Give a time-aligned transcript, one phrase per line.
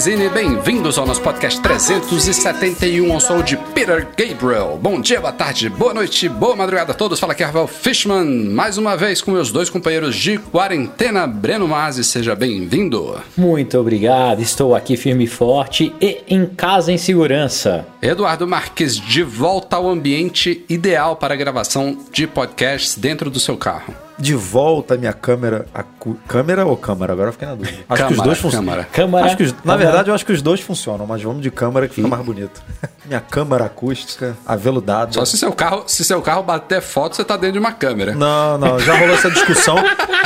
[0.00, 3.12] Magazine, bem-vindos ao nosso podcast 371.
[3.12, 4.78] Eu sou o de Peter Gabriel.
[4.80, 7.20] Bom dia, boa tarde, boa noite, boa madrugada a todos.
[7.20, 12.02] Fala aqui, Ravel Fishman, mais uma vez com meus dois companheiros de quarentena, Breno Mazzi,
[12.02, 13.20] seja bem-vindo.
[13.36, 17.86] Muito obrigado, estou aqui firme e forte e em casa em segurança.
[18.00, 23.94] Eduardo Marques, de volta ao ambiente ideal para gravação de podcasts dentro do seu carro.
[24.20, 25.66] De volta a minha câmera.
[25.74, 27.12] A cu- câmera ou câmera?
[27.14, 27.78] Agora eu fiquei na dúvida.
[27.88, 28.66] Acho que os Câmara, dois funcionam.
[28.66, 28.88] câmara.
[28.92, 29.26] Câmara.
[29.26, 29.78] Acho que os- na câmara.
[29.84, 32.62] verdade, eu acho que os dois funcionam, mas vamos de câmera que fica mais bonito.
[33.06, 35.12] minha câmera acústica, aveludada.
[35.12, 38.14] Só se seu carro, se seu carro bater foto, você tá dentro de uma câmera.
[38.14, 39.76] Não, não, já rolou essa discussão.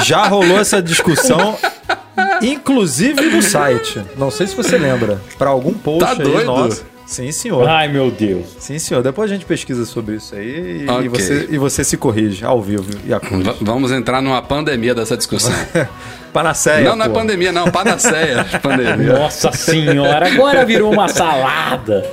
[0.03, 1.57] já rolou essa discussão.
[2.43, 4.03] Inclusive no site.
[4.17, 5.21] Não sei se você lembra.
[5.39, 6.45] Pra algum post Tá aí doido?
[6.47, 6.85] nosso.
[7.07, 7.69] Sim, senhor.
[7.69, 8.47] Ai, meu Deus.
[8.59, 9.03] Sim, senhor.
[9.03, 11.05] Depois a gente pesquisa sobre isso aí e, Ok.
[11.05, 13.09] e você, e você se corrige ao vivo e.
[13.09, 15.53] V- vamos entrar numa pandemia dessa discussão.
[16.33, 18.45] Panaceia, não, não é pandemia, não, panaceia.
[18.61, 19.13] pandemia.
[19.13, 22.05] Nossa senhora, agora virou uma salada.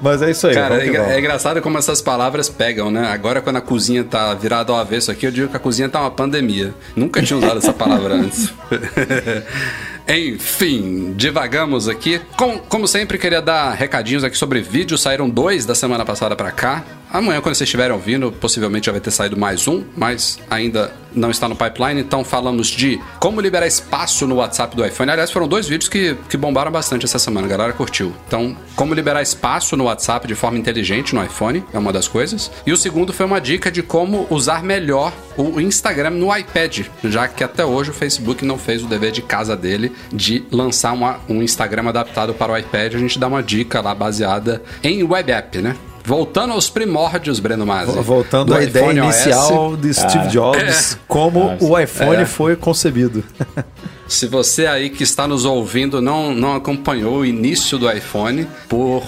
[0.00, 0.54] Mas é isso aí.
[0.54, 1.10] Cara, é, vamos.
[1.12, 3.08] é engraçado como essas palavras pegam, né?
[3.08, 6.00] Agora, quando a cozinha tá virada ao avesso aqui, eu digo que a cozinha tá
[6.00, 6.72] uma pandemia.
[6.94, 8.52] Nunca tinha usado essa palavra antes.
[10.08, 12.20] Enfim, divagamos aqui.
[12.36, 15.02] Com- como sempre, queria dar recadinhos aqui sobre vídeos.
[15.02, 16.82] Saíram dois da semana passada pra cá.
[17.10, 21.30] Amanhã, quando vocês estiverem ouvindo, possivelmente já vai ter saído mais um, mas ainda não
[21.30, 22.00] está no pipeline.
[22.02, 25.10] Então, falamos de como liberar espaço no WhatsApp do iPhone.
[25.10, 28.12] Aliás, foram dois vídeos que, que bombaram bastante essa semana, a galera curtiu.
[28.26, 32.50] Então, como liberar espaço no WhatsApp de forma inteligente no iPhone, é uma das coisas.
[32.66, 37.26] E o segundo foi uma dica de como usar melhor o Instagram no iPad, já
[37.26, 41.20] que até hoje o Facebook não fez o dever de casa dele de lançar uma-
[41.26, 42.94] um Instagram adaptado para o iPad.
[42.94, 45.74] A gente dá uma dica lá baseada em web app, né?
[46.08, 47.92] Voltando aos primórdios, Breno Mazzi.
[48.00, 49.14] Voltando do à ideia iPhone OS.
[49.26, 52.24] inicial de Steve Jobs, como o iPhone É.
[52.24, 53.22] foi concebido.
[54.08, 59.02] Se você aí que está nos ouvindo não, não acompanhou o início do iPhone por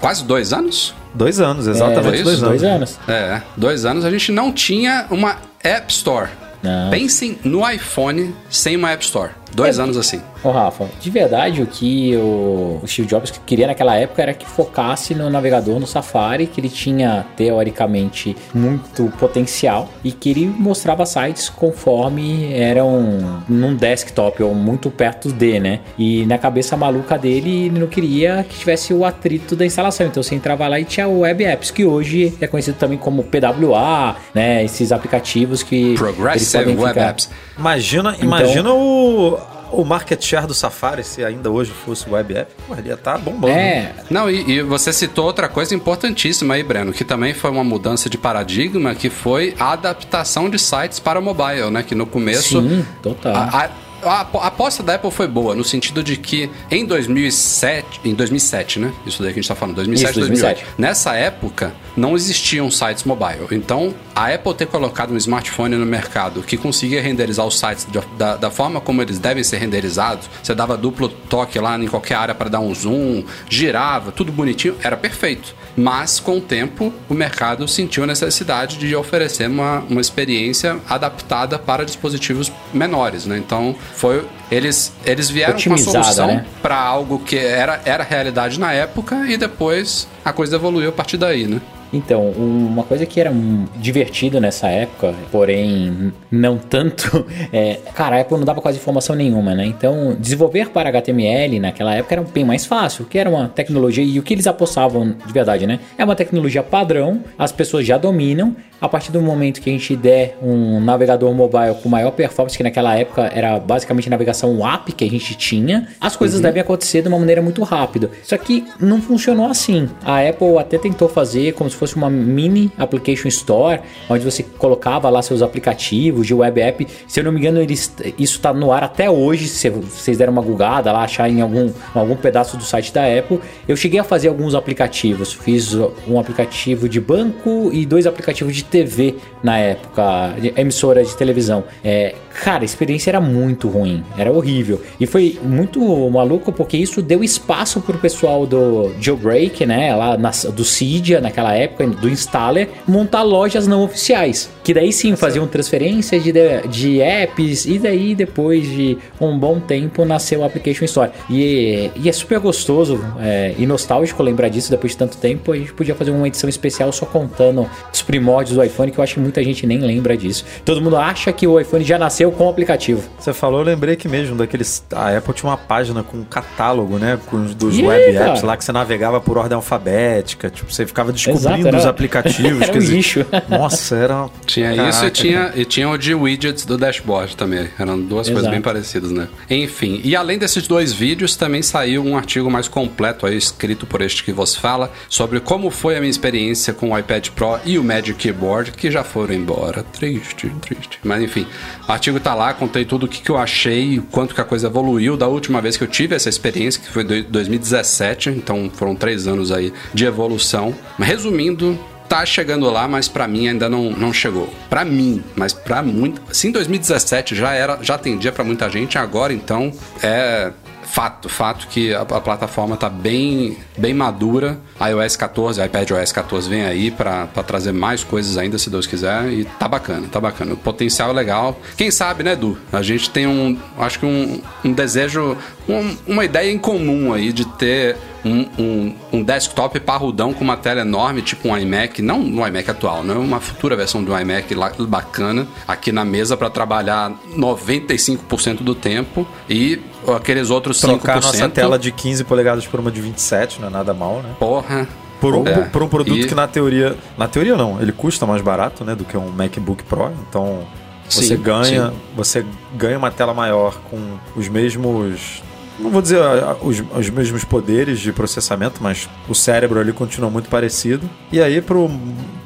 [0.00, 0.94] quase dois anos?
[1.12, 2.24] dois anos, É, exatamente isso?
[2.24, 2.60] dois anos.
[2.60, 2.98] Dois anos.
[3.08, 6.30] É, dois anos a gente não tinha uma App Store.
[6.62, 6.90] Não.
[6.90, 9.32] Pensem no iPhone sem uma App Store.
[9.52, 9.82] Dois É.
[9.82, 10.22] anos assim.
[10.44, 14.44] Ô Rafa, de verdade o que o o Steve Jobs queria naquela época era que
[14.46, 21.06] focasse no navegador no Safari, que ele tinha teoricamente muito potencial e que ele mostrava
[21.06, 25.80] sites conforme eram num desktop ou muito perto de, né?
[25.98, 30.06] E na cabeça maluca dele ele não queria que tivesse o atrito da instalação.
[30.06, 33.22] Então você entrava lá e tinha o Web Apps, que hoje é conhecido também como
[33.24, 34.64] PWA, né?
[34.64, 37.30] Esses aplicativos que Progressive Web ficar- Apps.
[37.58, 39.38] Imagina, Então- imagina o,
[39.80, 42.52] o market share do Safari, se ainda hoje fosse web app.
[42.78, 43.52] Ele ia estar bombando.
[43.52, 47.64] É, Não, e, e você citou outra coisa importantíssima aí, Breno, que também foi uma
[47.64, 51.82] mudança de paradigma, que foi a adaptação de sites para mobile, né?
[51.82, 53.34] Que no começo sim, total.
[53.34, 53.70] A, a-
[54.08, 58.14] a apo- a aposta da Apple foi boa, no sentido de que em 2007, em
[58.14, 58.92] 2007, né?
[59.06, 60.54] Isso daí que a gente tá falando, 2007, Isso, 2008.
[60.56, 60.80] 2007.
[60.80, 63.46] Nessa época, não existiam sites mobile.
[63.52, 67.86] Então, a Apple ter colocado um smartphone no mercado que conseguia renderizar os sites
[68.18, 72.14] da, da forma como eles devem ser renderizados, você dava duplo toque lá em qualquer
[72.14, 75.54] área para dar um zoom, girava, tudo bonitinho, era perfeito.
[75.76, 81.58] Mas, com o tempo, o mercado sentiu a necessidade de oferecer uma, uma experiência adaptada
[81.58, 83.36] para dispositivos menores, né?
[83.38, 84.26] Então, foi...
[84.50, 86.46] Eles, eles vieram com a solução né?
[86.62, 91.16] para algo que era, era realidade na época e depois a coisa evoluiu a partir
[91.16, 91.60] daí, né?
[91.92, 93.32] Então, uma coisa que era
[93.76, 99.54] divertido nessa época, porém não tanto, é, cara, a Apple não dava quase informação nenhuma,
[99.54, 99.64] né?
[99.66, 104.18] Então, desenvolver para HTML naquela época era bem mais fácil, que era uma tecnologia, e
[104.18, 105.80] o que eles apostavam de verdade, né?
[105.98, 109.96] É uma tecnologia padrão, as pessoas já dominam, a partir do momento que a gente
[109.96, 115.04] der um navegador mobile com maior performance, que naquela época era basicamente navegação WAP que
[115.04, 118.10] a gente tinha, as coisas devem acontecer de uma maneira muito rápida.
[118.22, 119.88] Só que não funcionou assim.
[120.04, 124.42] A Apple até tentou fazer como se fosse fosse uma mini application store, onde você
[124.42, 126.86] colocava lá seus aplicativos de web app.
[127.06, 129.46] Se eu não me engano, eles, isso está no ar até hoje.
[129.48, 133.02] Se vocês deram uma googada lá, achar em algum, em algum pedaço do site da
[133.06, 133.38] Apple.
[133.68, 135.32] Eu cheguei a fazer alguns aplicativos.
[135.32, 135.74] Fiz
[136.08, 141.64] um aplicativo de banco e dois aplicativos de TV na época, emissora de televisão.
[141.84, 144.80] É, cara, a experiência era muito ruim, era horrível.
[144.98, 149.94] E foi muito maluco porque isso deu espaço pro pessoal do Jailbreak, né?
[149.94, 154.50] Lá na, do Cydia, naquela época, do installer, montar lojas não oficiais.
[154.62, 156.32] Que daí sim faziam transferências de,
[156.68, 161.10] de apps e daí depois de um bom tempo nasceu o Application Store.
[161.30, 165.52] E, e é super gostoso é, e nostálgico lembrar disso depois de tanto tempo.
[165.52, 169.04] A gente podia fazer uma edição especial só contando os primórdios do iPhone, que eu
[169.04, 170.44] acho que muita gente nem lembra disso.
[170.64, 173.02] Todo mundo acha que o iPhone já nasceu com o aplicativo.
[173.18, 174.84] Você falou, eu lembrei que mesmo daqueles.
[174.92, 177.18] A Apple tinha uma página com um catálogo, né?
[177.26, 180.50] Com os dos web apps lá que você navegava por ordem alfabética.
[180.50, 182.62] Tipo, você ficava descobrindo Exato, era, os aplicativos.
[182.62, 183.26] era um dizer, lixo.
[183.48, 184.28] Nossa, era.
[184.46, 187.68] Tinha Caraca, isso e tinha, e tinha o de widgets do dashboard também.
[187.78, 188.34] Eram duas Exato.
[188.34, 189.28] coisas bem parecidas, né?
[189.48, 194.00] Enfim, e além desses dois vídeos, também saiu um artigo mais completo aí, escrito por
[194.00, 197.78] este que vos fala, sobre como foi a minha experiência com o iPad Pro e
[197.78, 199.82] o Magic Keyboard, que já foram embora.
[199.82, 200.98] Triste, triste.
[201.02, 201.46] Mas enfim,
[201.88, 204.66] o artigo tá lá, contei tudo o que, que eu achei, quanto que a coisa
[204.66, 208.94] evoluiu da última vez que eu tive essa experiência, que foi em 2017, então foram
[208.94, 210.74] três anos aí de evolução.
[210.98, 211.78] Resumindo,
[212.08, 214.48] tá chegando lá, mas para mim ainda não, não chegou.
[214.68, 218.98] Para mim, mas para muito, se em 2017 já era, já atendia para muita gente,
[218.98, 219.72] agora então
[220.02, 220.52] é
[220.84, 224.58] fato, fato que a, a plataforma está bem, bem madura.
[224.80, 229.32] iOS 14, iPad OS 14 vem aí para trazer mais coisas ainda, se Deus quiser,
[229.32, 230.54] e tá bacana, tá bacana.
[230.54, 231.58] O potencial é legal.
[231.76, 232.58] Quem sabe, né, Edu?
[232.72, 235.36] A gente tem um, acho que um, um desejo,
[235.68, 240.56] um, uma ideia em comum aí de ter um, um, um, desktop parrudão com uma
[240.56, 243.14] tela enorme, tipo um iMac, não no iMac atual, né?
[243.14, 244.54] Uma futura versão do iMac
[244.88, 249.78] bacana aqui na mesa para trabalhar 95% do tempo e
[250.12, 251.00] aqueles outros Trocar 5%.
[251.00, 254.34] Trocar nossa tela de 15 polegadas por uma de 27, não é nada mal, né?
[254.38, 254.88] Porra.
[255.20, 255.62] Por um, é.
[255.68, 256.26] por um produto e...
[256.26, 256.96] que na teoria.
[257.16, 258.94] Na teoria não, ele custa mais barato, né?
[258.94, 260.12] Do que um MacBook Pro.
[260.28, 260.66] Então
[261.08, 261.90] você sim, ganha.
[261.90, 261.96] Sim.
[262.16, 263.98] Você ganha uma tela maior com
[264.36, 265.42] os mesmos
[265.78, 266.20] não vou dizer
[266.62, 271.08] os, os mesmos poderes de processamento, mas o cérebro ali continua muito parecido.
[271.32, 271.90] E aí, pro,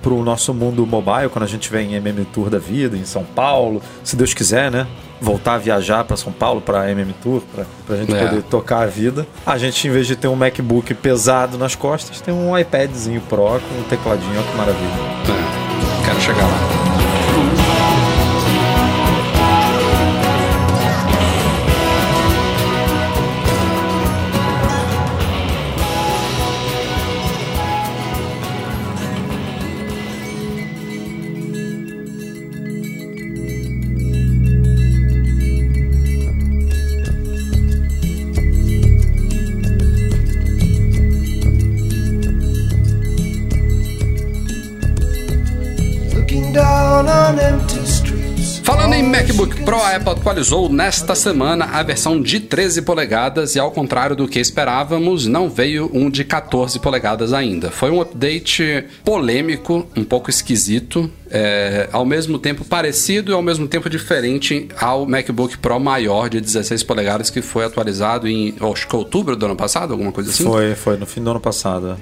[0.02, 3.24] pro nosso mundo mobile, quando a gente vem em MM Tour da vida, em São
[3.24, 4.86] Paulo, se Deus quiser, né?
[5.20, 7.42] Voltar a viajar para São Paulo, para MM Tour,
[7.86, 8.26] para a gente é.
[8.26, 9.26] poder tocar a vida.
[9.44, 13.38] A gente, em vez de ter um MacBook pesado nas costas, tem um iPadzinho Pro
[13.38, 14.88] com um tecladinho, olha que maravilha.
[14.92, 16.06] É.
[16.06, 17.07] Quero chegar lá.
[50.28, 55.48] Atualizou nesta semana a versão de 13 polegadas e, ao contrário do que esperávamos, não
[55.48, 57.70] veio um de 14 polegadas ainda.
[57.70, 63.66] Foi um update polêmico, um pouco esquisito, é, ao mesmo tempo parecido e ao mesmo
[63.66, 68.94] tempo diferente ao MacBook Pro maior de 16 polegadas que foi atualizado em acho que
[68.94, 70.44] outubro do ano passado, alguma coisa assim?
[70.44, 71.96] Foi, foi no fim do ano passado.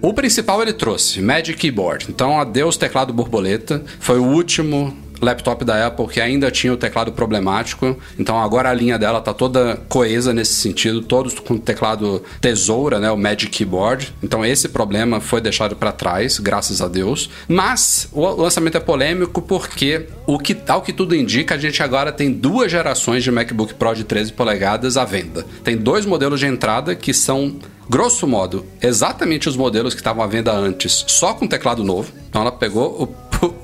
[0.00, 2.06] O principal ele trouxe, Magic Keyboard.
[2.08, 3.82] Então, adeus teclado borboleta.
[3.98, 7.96] Foi o último laptop da Apple que ainda tinha o teclado problemático.
[8.18, 13.10] Então agora a linha dela tá toda coesa nesse sentido, todos com teclado tesoura, né,
[13.10, 14.14] o Magic Keyboard.
[14.22, 17.30] Então esse problema foi deixado para trás, graças a Deus.
[17.46, 22.12] Mas o lançamento é polêmico porque o que tal que tudo indica, a gente agora
[22.12, 25.44] tem duas gerações de MacBook Pro de 13 polegadas à venda.
[25.64, 27.56] Tem dois modelos de entrada que são
[27.88, 32.12] grosso modo, exatamente os modelos que estavam à venda antes, só com teclado novo.
[32.28, 33.06] Então ela pegou o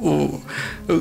[0.05, 0.41] o,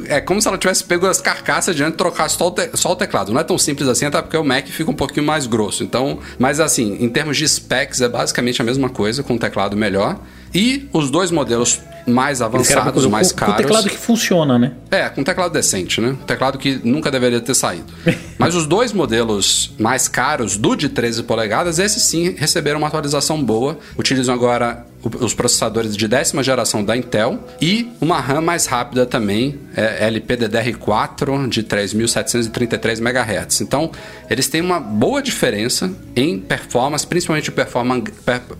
[0.07, 2.69] é como se ela tivesse pego as carcaças de antes e trocasse só o, te,
[2.75, 3.33] só o teclado.
[3.33, 5.83] Não é tão simples assim, até porque o Mac fica um pouquinho mais grosso.
[5.83, 10.17] Então, mas assim, em termos de specs, é basicamente a mesma coisa, com teclado melhor.
[10.53, 13.55] E os dois modelos mais avançados, mais com, caros.
[13.55, 14.73] Com teclado que funciona, né?
[14.91, 16.15] É, com teclado decente, né?
[16.27, 17.85] Teclado que nunca deveria ter saído.
[18.37, 23.43] Mas os dois modelos mais caros, do de 13 polegadas, esses sim receberam uma atualização
[23.43, 23.77] boa.
[23.97, 24.85] Utilizam agora
[25.19, 31.47] os processadores de décima geração da Intel e uma RAM mais rápida também, é, LPDDR4
[31.49, 33.61] de 3.733 MHz.
[33.61, 33.91] Então,
[34.29, 38.03] eles têm uma boa diferença em performance, principalmente performance,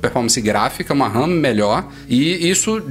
[0.02, 2.82] performance gráfica, uma RAM melhor, e isso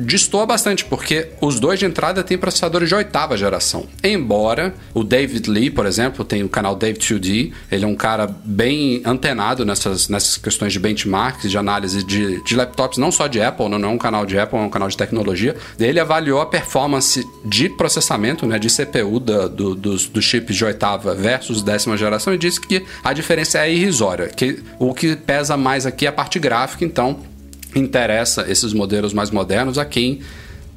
[0.46, 3.86] bastante, porque os dois de entrada têm processadores de oitava geração.
[4.02, 8.26] Embora o David Lee, por exemplo, tem o canal Dave 2D, ele é um cara
[8.44, 13.40] bem antenado nessas, nessas questões de benchmarks, de análise de, de laptops, não só de
[13.40, 15.56] Apple, não é um canal de Apple, é um canal de tecnologia.
[15.78, 20.64] Ele avaliou a performance de processamento, né, de CPU da, do, dos, dos chips de
[20.64, 25.56] oitava versus décima geração e disse que a diferença é irrisória, que o que pesa
[25.56, 27.20] mais aqui é a parte gráfica, então
[27.74, 30.20] interessa esses modelos mais modernos a quem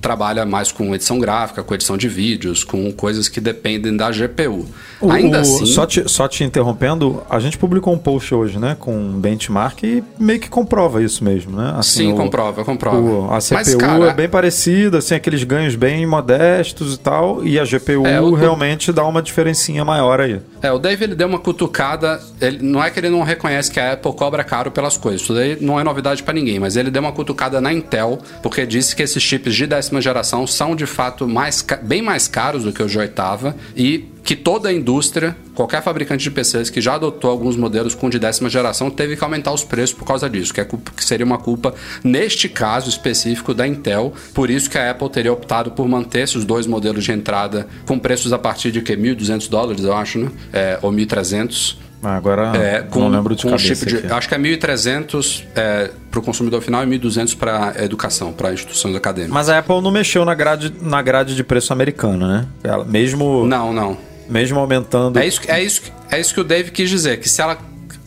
[0.01, 4.65] trabalha mais com edição gráfica, com edição de vídeos, com coisas que dependem da GPU.
[5.01, 5.65] O, Ainda assim.
[5.65, 8.77] Só te, só te interrompendo, a gente publicou um post hoje, né?
[8.79, 11.73] Com um benchmark e meio que comprova isso mesmo, né?
[11.75, 12.97] Assim, Sim, o, comprova, comprova.
[12.99, 17.43] O, a CPU Mas, cara, é bem parecida, assim, aqueles ganhos bem modestos e tal,
[17.43, 20.39] e a GPU é, o, realmente dá uma diferencinha maior aí.
[20.61, 23.79] É, o Dave ele deu uma cutucada, ele, não é que ele não reconhece que
[23.79, 26.91] a Apple cobra caro pelas coisas, isso daí não é novidade para ninguém, mas ele
[26.91, 30.86] deu uma cutucada na Intel, porque disse que esses chips de décima geração são de
[30.86, 35.38] fato mais, bem mais caros do que os de oitava e que toda a indústria,
[35.54, 39.24] qualquer fabricante de PCs que já adotou alguns modelos com de décima geração, teve que
[39.24, 43.54] aumentar os preços por causa disso, que, é, que seria uma culpa, neste caso específico,
[43.54, 44.13] da Intel.
[44.34, 48.00] Por isso que a Apple teria optado por manter esses dois modelos de entrada com
[48.00, 50.32] preços a partir de que 1.200 dólares, eu acho, né?
[50.51, 51.85] É, ou 1.300.
[52.03, 55.43] Ah, agora é, com, não lembro de com cabeça chip de, Acho que é 1.300
[55.55, 59.33] é, para o consumidor final e 1.200 para educação, para instituições acadêmicas.
[59.33, 62.45] Mas a Apple não mexeu na grade, na grade de preço americano, né?
[62.63, 63.45] Ela, mesmo...
[63.47, 63.97] Não, não.
[64.29, 65.19] Mesmo aumentando.
[65.19, 67.57] É isso, é, isso, é isso que o Dave quis dizer: que se ela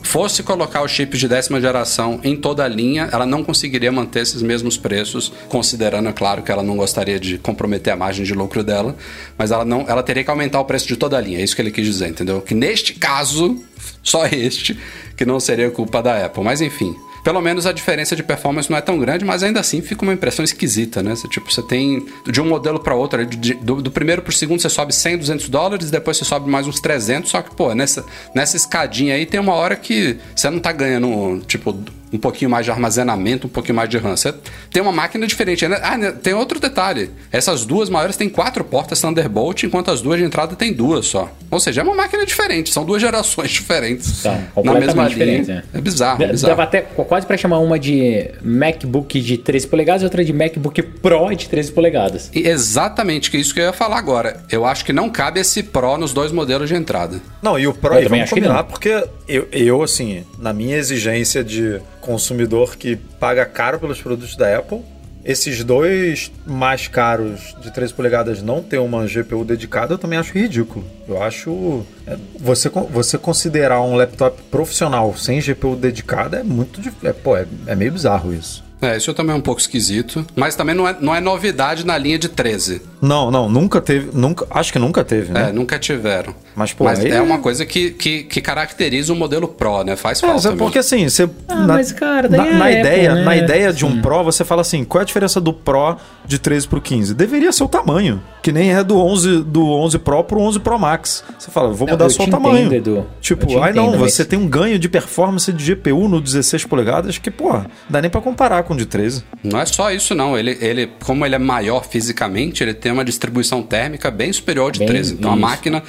[0.08, 4.20] fosse colocar os chips de décima geração em toda a linha, ela não conseguiria manter
[4.20, 8.32] esses mesmos preços, considerando, é claro, que ela não gostaria de comprometer a margem de
[8.32, 8.96] lucro dela,
[9.36, 11.38] mas ela não, ela teria que aumentar o preço de toda a linha.
[11.38, 12.40] É isso que ele quis dizer, entendeu?
[12.40, 13.62] Que neste caso,
[14.02, 14.78] só este,
[15.14, 16.42] que não seria culpa da Apple.
[16.42, 16.96] Mas enfim,
[17.28, 20.14] pelo menos a diferença de performance não é tão grande, mas ainda assim fica uma
[20.14, 21.14] impressão esquisita, né?
[21.14, 24.62] Você, tipo, você tem de um modelo para outro, de, do, do, primeiro pro segundo
[24.62, 28.02] você sobe 100, 200 dólares, depois você sobe mais uns 300, só que, pô, nessa,
[28.34, 31.78] nessa escadinha aí tem uma hora que você não tá ganhando, tipo,
[32.12, 34.16] um pouquinho mais de armazenamento, um pouquinho mais de RAM.
[34.16, 34.34] Você
[34.70, 35.66] tem uma máquina diferente.
[35.66, 35.78] Né?
[35.82, 37.10] Ah, né, tem outro detalhe.
[37.30, 41.30] Essas duas maiores têm quatro portas Thunderbolt, enquanto as duas de entrada têm duas só.
[41.50, 42.72] Ou seja, é uma máquina diferente.
[42.72, 44.22] São duas gerações diferentes.
[44.22, 45.64] Tá, na mesma linha.
[45.74, 45.78] É.
[45.78, 46.50] é bizarro, é bizarro.
[46.50, 50.82] Dava até quase para chamar uma de MacBook de 13 polegadas e outra de MacBook
[50.82, 52.30] Pro de 13 polegadas.
[52.34, 54.42] E exatamente, que é isso que eu ia falar agora.
[54.50, 57.20] Eu acho que não cabe esse Pro nos dois modelos de entrada.
[57.42, 61.44] Não, e o Pro, eu aí, vamos combinar, porque eu, eu, assim, na minha exigência
[61.44, 64.80] de consumidor que paga caro pelos produtos da Apple.
[65.22, 70.32] Esses dois mais caros de 13 polegadas não ter uma GPU dedicada, eu também acho
[70.32, 70.86] ridículo.
[71.06, 71.84] Eu acho.
[72.06, 76.80] É, você, você considerar um laptop profissional sem GPU dedicada é muito.
[77.04, 78.64] É, pô, é, é meio bizarro isso.
[78.80, 80.24] É, isso também é um pouco esquisito.
[80.36, 82.80] Mas também não é, não é novidade na linha de 13.
[83.00, 84.10] Não, não, nunca teve.
[84.12, 85.48] Nunca, acho que nunca teve, né?
[85.48, 86.34] É, nunca tiveram.
[86.54, 87.10] Mas, pô, mas aí...
[87.10, 89.96] é uma coisa que, que, que, caracteriza o modelo Pro, né?
[89.96, 90.52] Faz é, falta.
[90.56, 90.96] Porque mesmo.
[90.96, 91.30] assim, você.
[91.48, 93.22] Ah, na, mas, cara, daí na, é na Apple, ideia, né?
[93.22, 96.38] na ideia de um Pro, você fala assim: qual é a diferença do Pro de
[96.38, 97.14] 13 pro 15?
[97.14, 98.20] Deveria ser o tamanho.
[98.42, 101.24] Que nem é do 11, do 11 Pro pro 11 Pro Max.
[101.38, 102.66] Você fala, vou mudar só o tamanho.
[102.66, 103.06] Entendo, Edu.
[103.20, 104.14] Tipo, ai não, mas...
[104.14, 108.10] você tem um ganho de performance de GPU no 16 polegadas que, pô, dá nem
[108.10, 109.24] para comparar com o de 13.
[109.42, 110.38] Não é só isso, não.
[110.38, 114.70] Ele, ele, como ele é maior fisicamente, ele tem uma distribuição térmica bem superior ao
[114.70, 115.14] de bem, 13.
[115.14, 115.38] Então isso.
[115.38, 115.82] a máquina,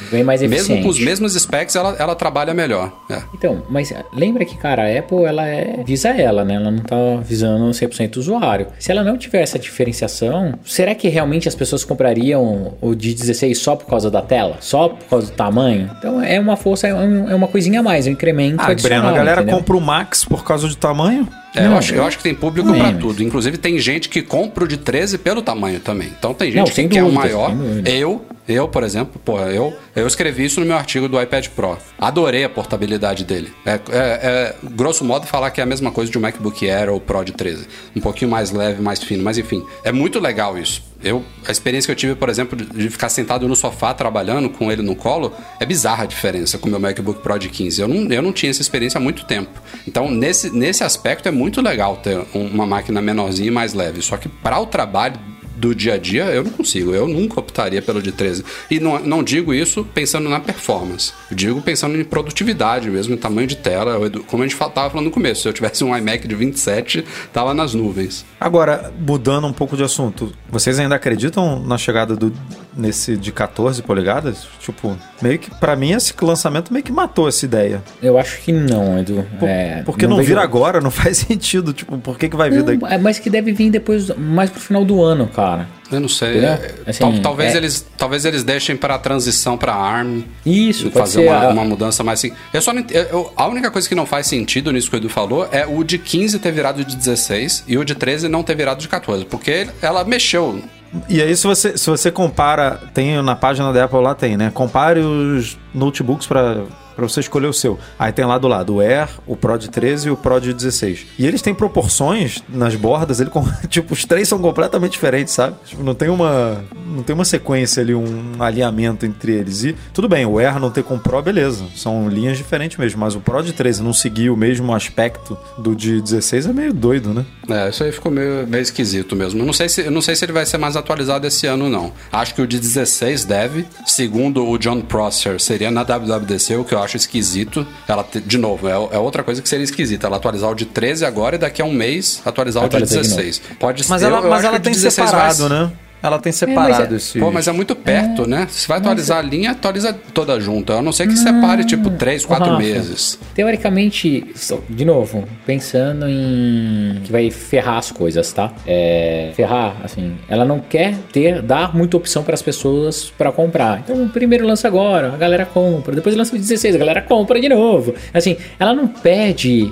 [0.48, 2.92] mesmo com os mesmos specs, ela, ela trabalha melhor.
[3.10, 3.22] É.
[3.34, 6.56] Então, mas lembra que, cara, a Apple, ela é, visa ela, né?
[6.56, 8.68] Ela não tá visando 100% o usuário.
[8.80, 13.58] Se ela não tiver essa diferenciação, será que realmente as pessoas comprariam o de 16
[13.58, 14.58] só por causa da tela?
[14.62, 15.90] Só por causa do tamanho?
[15.98, 18.74] Então é uma força, é, é uma coisinha a mais, um incremento ah.
[18.82, 19.58] Breno, a galera entendeu?
[19.58, 21.28] compra o Max por causa do tamanho?
[21.56, 23.24] É, não, eu, acho, eu acho que tem público para tudo.
[23.24, 26.10] Inclusive, tem gente que compra o de 13 pelo tamanho também.
[26.18, 27.52] Então, tem gente não, que quer um maior.
[27.86, 31.78] Eu, eu, por exemplo, pô, eu, eu escrevi isso no meu artigo do iPad Pro.
[32.00, 33.54] Adorei a portabilidade dele.
[33.64, 36.90] É, é, é, grosso modo, falar que é a mesma coisa de um MacBook Air
[36.90, 37.68] ou Pro de 13.
[37.96, 39.24] Um pouquinho mais leve, mais fino.
[39.24, 40.84] Mas, enfim, é muito legal isso.
[41.04, 44.72] Eu, a experiência que eu tive, por exemplo, de ficar sentado no sofá trabalhando com
[44.72, 47.82] ele no colo, é bizarra a diferença com o meu MacBook Pro de 15.
[47.82, 49.62] Eu não, eu não tinha essa experiência há muito tempo.
[49.88, 54.02] Então, nesse, nesse aspecto, é muito legal ter uma máquina menorzinha e mais leve.
[54.02, 55.20] Só que para o trabalho
[55.60, 56.94] do dia a dia, eu não consigo.
[56.94, 58.46] Eu nunca optaria pelo de 13.
[58.72, 61.12] E não, não digo isso pensando na performance.
[61.30, 64.00] Eu digo pensando em produtividade mesmo, em tamanho de tela.
[64.26, 67.54] Como a gente estava falando no começo, se eu tivesse um iMac de 27, tava
[67.54, 68.26] nas nuvens.
[68.40, 72.32] Agora, mudando um pouco de assunto, vocês ainda acreditam na chegada do
[72.76, 74.48] nesse de 14 polegadas?
[74.60, 77.84] Tipo, meio que para mim esse lançamento meio que matou essa ideia.
[78.02, 79.26] Eu acho que não, Edu.
[79.38, 81.74] Por, é, porque não, não vir agora, não faz sentido.
[81.74, 82.94] Tipo, por que, que vai vir não, daqui?
[82.94, 85.49] É, mas que deve vir depois, mais pro final do ano, cara.
[85.92, 86.40] Eu não sei.
[86.40, 87.58] É, assim, Tal, talvez, é...
[87.58, 90.24] eles, talvez eles deixem para a transição para ARM.
[90.46, 91.50] Isso, fazer uma, a...
[91.50, 92.24] uma, mudança mais.
[92.54, 95.10] Eu só não, eu, a única coisa que não faz sentido nisso que o Edu
[95.10, 98.56] falou é o de 15 ter virado de 16 e o de 13 não ter
[98.56, 100.62] virado de 14, porque ela mexeu.
[101.08, 104.52] E aí, se você, se você compara, tem na página da Apple lá tem, né?
[104.54, 106.64] Compare os notebooks para
[107.00, 107.80] para você escolher o seu.
[107.98, 110.54] Aí tem lá do lado o Air, o Pro de 13 e o Pro de
[110.54, 111.08] 16.
[111.18, 113.32] E eles têm proporções nas bordas, ele
[113.70, 115.56] tipo, os três são completamente diferentes, sabe?
[115.66, 119.64] Tipo, não tem uma não tem uma sequência ali, um alinhamento entre eles.
[119.64, 121.66] E tudo bem, o Air não ter com o Pro, beleza.
[121.76, 125.76] São linhas diferentes mesmo, mas o Pro de 13 não seguir o mesmo aspecto do
[125.76, 127.26] de 16 é meio doido, né?
[127.50, 129.40] É, isso aí ficou meio, meio esquisito mesmo.
[129.40, 131.70] Eu não sei se eu não sei se ele vai ser mais atualizado esse ano
[131.70, 131.94] não.
[132.12, 136.74] Acho que o de 16 deve, segundo o John Prosser, seria na WWDC, o que
[136.74, 137.66] eu acho acho esquisito.
[137.88, 140.08] Ela, de novo, é, é, outra coisa que seria esquisita.
[140.08, 143.42] Ela atualizar o de 13 agora e daqui a um mês atualizar o de 16.
[143.60, 145.60] Pode mas Ela, mas ela tem separado, vai...
[145.60, 145.72] né?
[146.02, 147.20] Ela tem separado é, esse.
[147.20, 148.28] Pô, mas é muito perto, é.
[148.28, 148.48] né?
[148.50, 149.26] Se vai atualizar mas...
[149.26, 150.74] a linha, atualiza toda junta.
[150.74, 153.20] A não ser que separe, tipo, 3, 4 meses.
[153.36, 154.26] Teoricamente,
[154.70, 158.52] de novo, pensando em que vai ferrar as coisas, tá?
[158.66, 163.80] É, ferrar, assim, ela não quer ter, dar muita opção para as pessoas para comprar.
[163.80, 165.94] Então, primeiro lança agora, a galera compra.
[165.94, 167.94] Depois lança o 16, a galera compra de novo.
[168.14, 169.70] Assim, ela não pede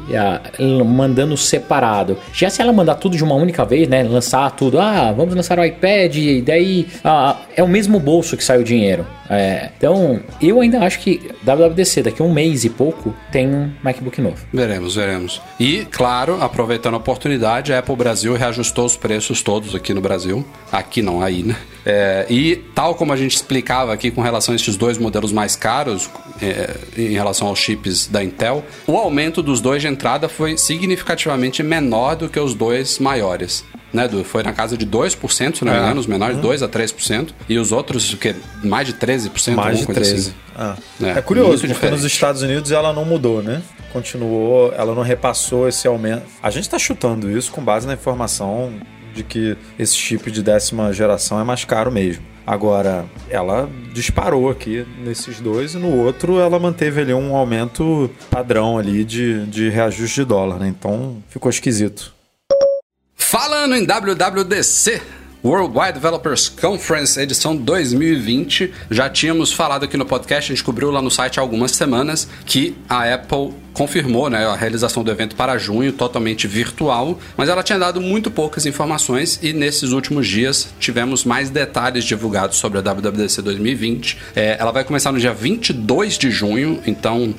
[0.86, 2.17] mandando separado.
[2.34, 4.03] Já se ela mandar tudo de uma única vez, né?
[4.03, 8.44] Lançar tudo, ah, vamos lançar o iPad e daí ah, é o mesmo bolso que
[8.44, 9.06] sai o dinheiro.
[9.30, 13.72] É, então, eu ainda acho que WWDC daqui a um mês e pouco tem um
[13.84, 14.38] MacBook novo.
[14.54, 15.42] Veremos, veremos.
[15.60, 20.46] E, claro, aproveitando a oportunidade, a Apple Brasil reajustou os preços todos aqui no Brasil.
[20.72, 21.56] Aqui não, aí, né?
[21.86, 25.56] É, e tal como a gente explicava aqui com relação a esses dois modelos mais
[25.56, 26.10] caros,
[26.42, 31.64] é, em relação aos chips da Intel, o aumento dos dois de entrada foi significativamente
[31.64, 35.72] menor do que os dois maiores né, do, foi na casa de 2%, se não
[35.72, 35.82] me é.
[35.82, 36.41] engano, os menores, uhum.
[36.41, 40.01] 2 a 3%, e os outros, que mais de 13%, mais de 13%.
[40.01, 40.34] Assim.
[40.56, 40.75] Ah.
[41.01, 41.92] É, é, curioso, porque diferente.
[41.92, 43.62] nos Estados Unidos ela não mudou, né?
[43.94, 46.24] Continuou, ela não repassou esse aumento.
[46.42, 48.74] A gente está chutando isso com base na informação
[49.14, 52.24] de que esse chip de décima geração é mais caro mesmo.
[52.46, 58.77] Agora, ela disparou aqui nesses dois e no outro ela manteve ali um aumento padrão
[58.77, 60.68] ali de, de reajuste de dólar, né?
[60.68, 62.17] Então ficou esquisito.
[63.29, 65.01] Falando em WWDC,
[65.44, 68.74] Worldwide Developers Conference edição 2020.
[68.90, 72.25] Já tínhamos falado aqui no podcast, a gente cobriu lá no site há algumas semanas
[72.46, 77.61] que a Apple confirmou né, a realização do evento para junho, totalmente virtual, mas ela
[77.61, 82.81] tinha dado muito poucas informações e nesses últimos dias tivemos mais detalhes divulgados sobre a
[82.81, 84.18] WWDC 2020.
[84.37, 87.35] É, ela vai começar no dia 22 de junho, então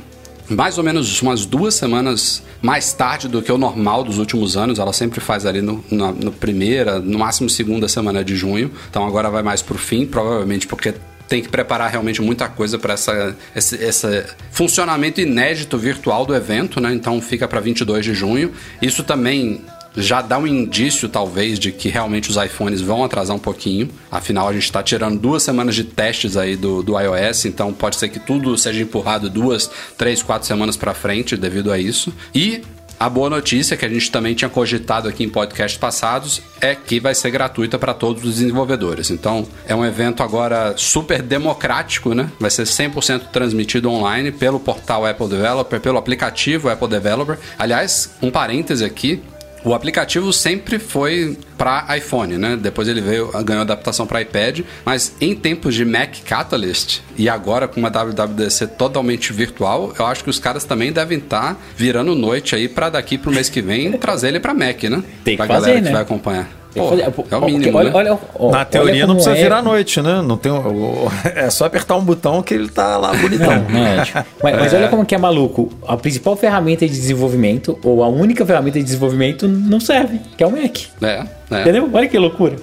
[0.48, 4.78] mais ou menos umas duas semanas mais tarde do que o normal dos últimos anos.
[4.78, 8.70] Ela sempre faz ali no, na no primeira, no máximo segunda semana de junho.
[8.90, 10.94] Então agora vai mais pro fim, provavelmente porque
[11.28, 16.80] tem que preparar realmente muita coisa para essa, esse, esse, funcionamento inédito virtual do evento,
[16.80, 16.92] né?
[16.94, 18.50] Então fica para 22 de junho.
[18.80, 19.60] Isso também
[19.98, 23.88] já dá um indício, talvez, de que realmente os iPhones vão atrasar um pouquinho.
[24.10, 27.96] Afinal, a gente está tirando duas semanas de testes aí do, do iOS, então pode
[27.96, 32.12] ser que tudo seja empurrado duas, três, quatro semanas para frente devido a isso.
[32.34, 32.62] E
[33.00, 36.98] a boa notícia, que a gente também tinha cogitado aqui em podcasts passados, é que
[36.98, 39.10] vai ser gratuita para todos os desenvolvedores.
[39.10, 42.28] Então, é um evento agora super democrático, né?
[42.40, 47.38] Vai ser 100% transmitido online pelo portal Apple Developer, pelo aplicativo Apple Developer.
[47.56, 49.22] Aliás, um parêntese aqui,
[49.64, 52.56] o aplicativo sempre foi para iPhone, né?
[52.56, 57.66] Depois ele veio, ganhou adaptação para iPad, mas em tempos de Mac Catalyst e agora
[57.66, 62.14] com uma WWDC totalmente virtual, eu acho que os caras também devem estar tá virando
[62.14, 65.02] noite aí para daqui pro mês que vem trazer ele para Mac, né?
[65.24, 65.86] Tem que pra fazer, galera né?
[65.86, 66.48] que vai acompanhar.
[66.78, 67.96] Pô, é o mínimo, olha, né?
[67.96, 69.42] olha, olha, Na teoria não precisa é...
[69.42, 70.22] virar noite, né?
[70.22, 70.52] Não tem,
[71.34, 73.46] é só apertar um botão que ele tá lá bonitão.
[73.46, 75.70] Não, não é, tipo, mas, mas, olha como que é maluco.
[75.86, 80.46] A principal ferramenta de desenvolvimento, ou a única ferramenta de desenvolvimento, não serve, que é
[80.46, 80.78] o Mac.
[81.02, 81.60] É, é.
[81.62, 81.88] Entendeu?
[81.92, 82.56] Olha que loucura.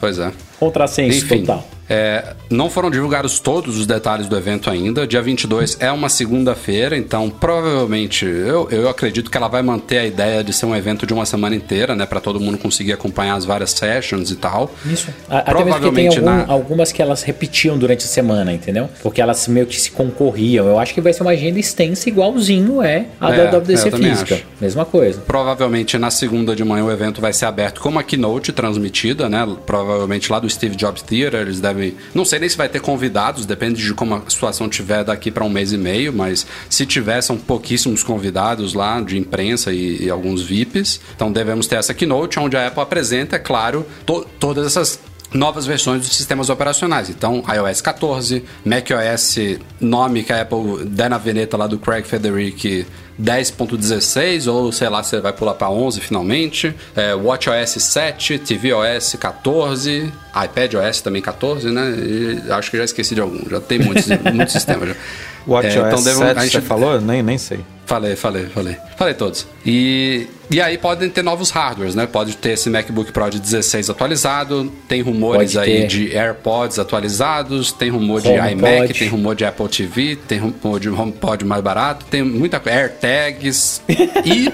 [0.00, 0.32] Pois é.
[0.58, 1.64] Contrassenso total.
[1.88, 5.06] É, não foram divulgados todos os detalhes do evento ainda.
[5.06, 10.06] Dia 22 é uma segunda-feira, então provavelmente eu, eu acredito que ela vai manter a
[10.06, 12.06] ideia de ser um evento de uma semana inteira, né?
[12.06, 14.70] Para todo mundo conseguir acompanhar as várias sessions e tal.
[14.86, 15.08] Isso.
[15.44, 16.52] Provavelmente tem algum, na...
[16.52, 18.88] algumas que elas repetiam durante a semana, entendeu?
[19.02, 20.66] Porque elas meio que se concorriam.
[20.66, 24.34] Eu acho que vai ser uma agenda extensa igualzinho é a é, da WDC física.
[24.36, 24.44] Acho.
[24.60, 25.20] Mesma coisa.
[25.20, 29.46] Provavelmente na segunda de manhã o evento vai ser aberto com uma keynote transmitida, né?
[29.66, 31.40] Provavelmente lá do Steve Jobs Theater.
[31.40, 31.73] Eles devem.
[32.14, 35.44] Não sei nem se vai ter convidados, depende de como a situação tiver daqui para
[35.44, 40.10] um mês e meio, mas se tiver, são pouquíssimos convidados lá de imprensa e, e
[40.10, 41.00] alguns VIPs.
[41.14, 44.98] Então devemos ter essa keynote onde a Apple apresenta, é claro, to todas essas
[45.34, 47.10] novas versões dos sistemas operacionais.
[47.10, 52.86] Então, iOS 14, macOS, nome que a Apple der na veneta lá do Craig Federici
[53.20, 60.12] 10.16 ou sei lá se vai pular para 11 finalmente, é, WatchOS 7, tvOS 14,
[60.44, 61.94] iPadOS também 14, né?
[61.96, 64.96] E acho que já esqueci de algum, já tem muitos, muitos sistemas já.
[65.46, 66.52] WatchOS é, então 7 a gente...
[66.52, 67.00] você falou?
[67.00, 67.60] Nem, nem sei.
[67.86, 68.76] Falei, falei, falei.
[68.96, 69.46] Falei todos.
[69.64, 72.06] E, e aí podem ter novos hardwares, né?
[72.06, 77.90] Pode ter esse MacBook Pro de 16 atualizado, tem rumores aí de AirPods atualizados, tem
[77.90, 78.98] rumor de Home iMac, Pod.
[78.98, 83.82] tem rumor de Apple TV, tem rumor de HomePod mais barato, tem muita coisa, AirTags
[84.24, 84.50] e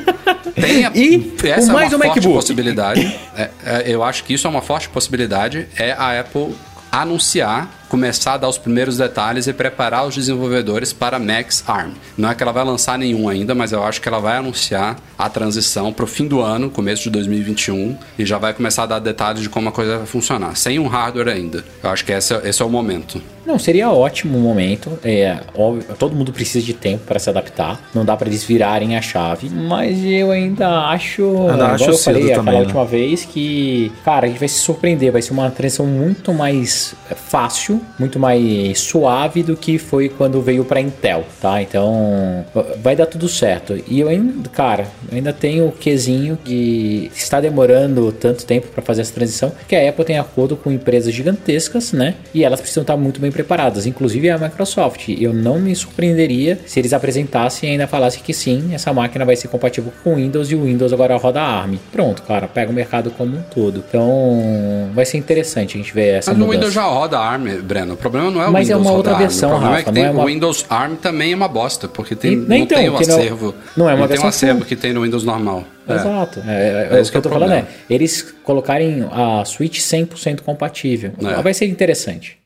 [0.61, 2.35] tem a, e essa é uma forte MacBook.
[2.35, 3.19] possibilidade.
[3.37, 6.53] É, é, eu acho que isso é uma forte possibilidade, é a Apple
[6.91, 11.91] anunciar começar a dar os primeiros detalhes e preparar os desenvolvedores para Max ARM.
[12.17, 14.97] Não é que ela vai lançar nenhum ainda, mas eu acho que ela vai anunciar
[15.19, 18.87] a transição para o fim do ano, começo de 2021, e já vai começar a
[18.87, 21.65] dar detalhes de como a coisa vai funcionar, sem um hardware ainda.
[21.83, 23.21] Eu acho que esse, é, esse é o momento.
[23.45, 24.97] Não, seria ótimo o momento.
[25.03, 27.81] É, óbvio, todo mundo precisa de tempo para se adaptar.
[27.93, 29.51] Não dá para eles virarem a chave.
[29.51, 31.23] Mas eu ainda acho.
[31.51, 32.61] Ainda acho eu falei também, aquela né?
[32.61, 35.11] última vez que, cara, a gente vai se surpreender.
[35.11, 40.65] Vai ser uma transição muito mais fácil muito mais suave do que foi quando veio
[40.65, 41.61] para Intel, tá?
[41.63, 42.45] Então
[42.83, 43.79] vai dar tudo certo.
[43.89, 48.83] E eu ainda, cara, eu ainda tenho o quesinho que está demorando tanto tempo para
[48.83, 52.15] fazer essa transição, que a Apple tem acordo com empresas gigantescas, né?
[52.33, 55.09] E elas precisam estar muito bem preparadas, inclusive a Microsoft.
[55.09, 59.37] Eu não me surpreenderia se eles apresentassem e ainda falassem que sim, essa máquina vai
[59.37, 61.77] ser compatível com Windows e o Windows agora roda ARM.
[61.93, 63.85] Pronto, cara, pega o mercado como um todo.
[63.89, 66.47] Então vai ser interessante a gente ver essa Mas mudança.
[66.47, 67.95] no Windows já roda ARM, Breno.
[67.95, 69.93] O problema não é o Mas Windows é uma outra versão, O Rafa, é que
[69.93, 70.25] tem, é uma...
[70.25, 73.55] o Windows ARM também é uma bosta, porque tem, e, não então, tem o acervo.
[73.77, 75.65] Não, não é uma não tem o acervo que tem no Windows normal.
[75.89, 75.95] É.
[75.95, 76.43] Exato.
[76.47, 81.13] É, é, é, isso que eu tô falando é, eles colocarem a Switch 100% compatível.
[81.23, 81.41] É.
[81.43, 82.41] Vai ser interessante.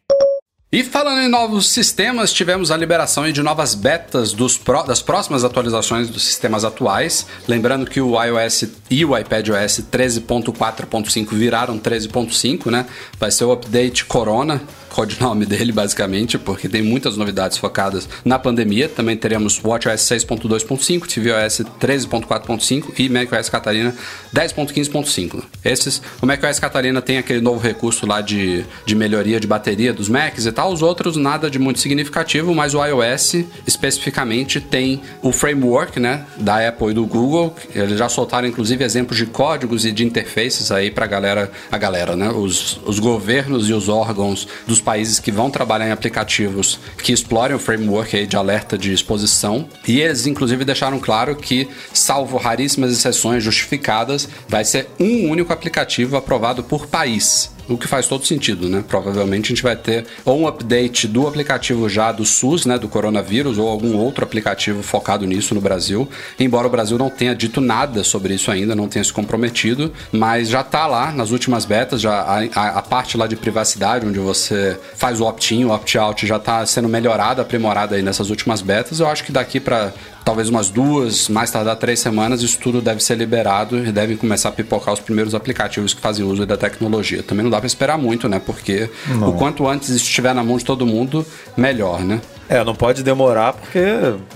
[0.75, 5.45] E falando em novos sistemas, tivemos a liberação de novas betas dos pro, das próximas
[5.45, 7.29] atualizações dos sistemas atuais.
[7.47, 12.87] Lembrando que o iOS e o iPadOS 13.4.5 viraram 13.5, né?
[13.21, 14.61] Vai ser o update Corona,
[14.94, 18.88] codinome dele, basicamente, porque tem muitas novidades focadas na pandemia.
[18.88, 23.92] Também teremos WatchOS 6.2.5, tvOS 13.4.5 e macOS Catalina
[24.33, 25.42] 10.15.5.
[25.64, 30.09] Esses, o macOS Catalina tem aquele novo recurso lá de, de melhoria de bateria dos
[30.09, 30.72] Macs e tal.
[30.72, 36.68] Os outros, nada de muito significativo, mas o iOS especificamente tem o framework, né, da
[36.68, 37.57] Apple e do Google.
[37.74, 42.14] Eles já soltaram, inclusive, exemplos de códigos e de interfaces aí pra galera, a galera,
[42.14, 47.12] né, os, os governos e os órgãos dos países que vão trabalhar em aplicativos que
[47.12, 49.68] explorem o framework de alerta de exposição.
[49.88, 56.16] E eles, inclusive, deixaram claro que, salvo raríssimas exceções justificadas, vai ser um único aplicativo
[56.16, 57.54] aprovado por país.
[57.68, 58.85] O que faz todo sentido, né?
[58.87, 62.88] Provavelmente a gente vai ter ou um update do aplicativo já do SUS, né, do
[62.88, 66.09] coronavírus, ou algum outro aplicativo focado nisso no Brasil.
[66.38, 70.48] Embora o Brasil não tenha dito nada sobre isso ainda, não tenha se comprometido, mas
[70.48, 74.18] já está lá nas últimas betas, já a, a, a, parte lá de privacidade, onde
[74.18, 79.00] você faz o opt-in, o opt-out, já está sendo melhorada, aprimorada aí nessas últimas betas.
[79.00, 79.92] Eu acho que daqui para
[80.25, 84.49] talvez umas duas, mais tardar três semanas, isso tudo deve ser liberado e devem começar
[84.49, 87.23] a pipocar os primeiros aplicativos que fazem uso da tecnologia.
[87.23, 88.41] Também não dá para esperar muito, né?
[88.45, 89.31] Porque não.
[89.31, 91.25] o quanto antes estiver na mão de todo mundo,
[91.57, 92.21] melhor, né?
[92.49, 93.81] É, não pode demorar, porque,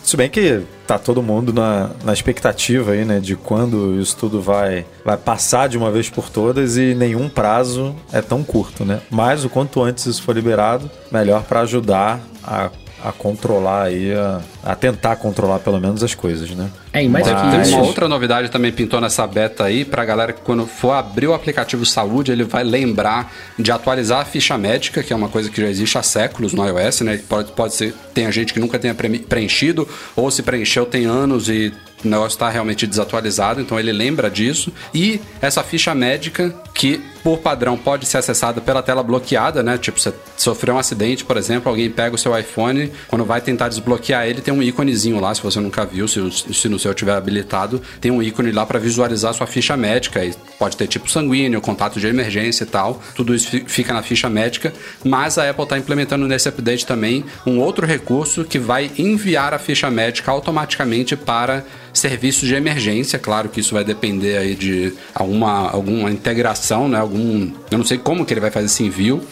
[0.02, 4.40] se bem que tá todo mundo na, na expectativa aí, né, de quando isso tudo
[4.40, 9.00] vai, vai passar de uma vez por todas e nenhum prazo é tão curto, né?
[9.10, 12.70] Mas o quanto antes isso for liberado, melhor para ajudar a
[13.02, 16.68] a controlar aí, a, a, tentar controlar pelo menos as coisas, né?
[16.92, 17.70] É, mas, mas...
[17.70, 21.34] uma outra novidade também pintou nessa beta aí, pra galera que quando for abrir o
[21.34, 25.60] aplicativo saúde, ele vai lembrar de atualizar a ficha médica, que é uma coisa que
[25.60, 27.20] já existe há séculos no iOS, né?
[27.28, 31.72] Pode, pode ser, tem gente que nunca tenha preenchido, ou se preencheu tem anos e
[32.04, 34.72] o negócio está realmente desatualizado, então ele lembra disso.
[34.94, 39.76] E essa ficha médica que por padrão pode ser acessada pela tela bloqueada, né?
[39.76, 43.68] Tipo, você sofreu um acidente, por exemplo, alguém pega o seu iPhone, quando vai tentar
[43.68, 47.16] desbloquear ele, tem um íconezinho lá, se você nunca viu, se, se no seu tiver
[47.16, 50.24] habilitado, tem um ícone lá para visualizar sua ficha médica.
[50.24, 53.02] E pode ter tipo sanguíneo, contato de emergência e tal.
[53.16, 54.72] Tudo isso fica na ficha médica.
[55.04, 59.58] Mas a Apple está implementando nesse update também um outro recurso que vai enviar a
[59.58, 63.18] ficha médica automaticamente para serviços de emergência.
[63.18, 66.98] Claro que isso vai depender aí de alguma, alguma integração, né?
[66.98, 69.22] Algum, eu não sei como que ele vai fazer esse envio,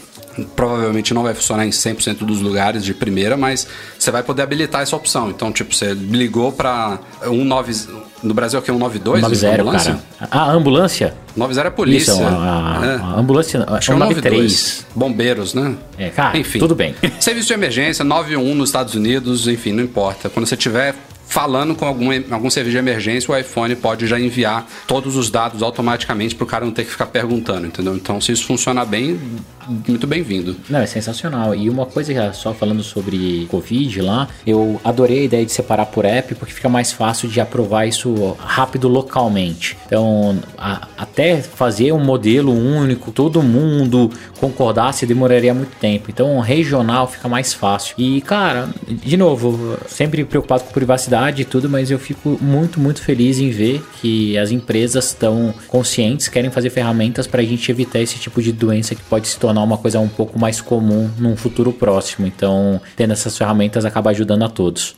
[0.55, 3.66] provavelmente não vai funcionar em 100% dos lugares de primeira, mas
[3.99, 5.31] você vai poder habilitar essa opção.
[5.31, 9.99] Então, tipo, você ligou para 19 no Brasil aqui é 192, 90, ambulância?
[10.18, 10.31] cara.
[10.31, 11.14] Ah, ambulância?
[11.37, 12.12] 90 é polícia.
[12.12, 12.94] Isso, a, a, é.
[12.96, 14.87] a ambulância, acho que é 93.
[14.94, 15.75] Bombeiros, né?
[15.99, 16.59] É, cara, enfim.
[16.59, 16.94] Tudo bem.
[17.20, 20.29] Serviço de emergência 91 nos Estados Unidos, enfim, não importa.
[20.29, 20.94] Quando você tiver
[21.26, 25.62] falando com algum, algum serviço de emergência, o iPhone pode já enviar todos os dados
[25.62, 27.94] automaticamente para o cara não ter que ficar perguntando, entendeu?
[27.94, 29.20] Então, se isso funcionar bem,
[29.68, 30.57] muito bem-vindo.
[30.68, 31.55] Não, é sensacional.
[31.55, 36.05] E uma coisa, só falando sobre Covid lá, eu adorei a ideia de separar por
[36.05, 39.76] app, porque fica mais fácil de aprovar isso rápido localmente.
[39.87, 46.11] Então, a, até fazer um modelo único, todo mundo concordasse, demoraria muito tempo.
[46.11, 47.94] Então, regional fica mais fácil.
[47.98, 53.02] E, cara, de novo, sempre preocupado com privacidade e tudo, mas eu fico muito, muito
[53.02, 58.00] feliz em ver que as empresas estão conscientes, querem fazer ferramentas para a gente evitar
[58.00, 61.11] esse tipo de doença que pode se tornar tornar uma coisa um pouco mais comum
[61.19, 62.27] num futuro próximo.
[62.27, 64.95] Então, tendo essas ferramentas acaba ajudando a todos.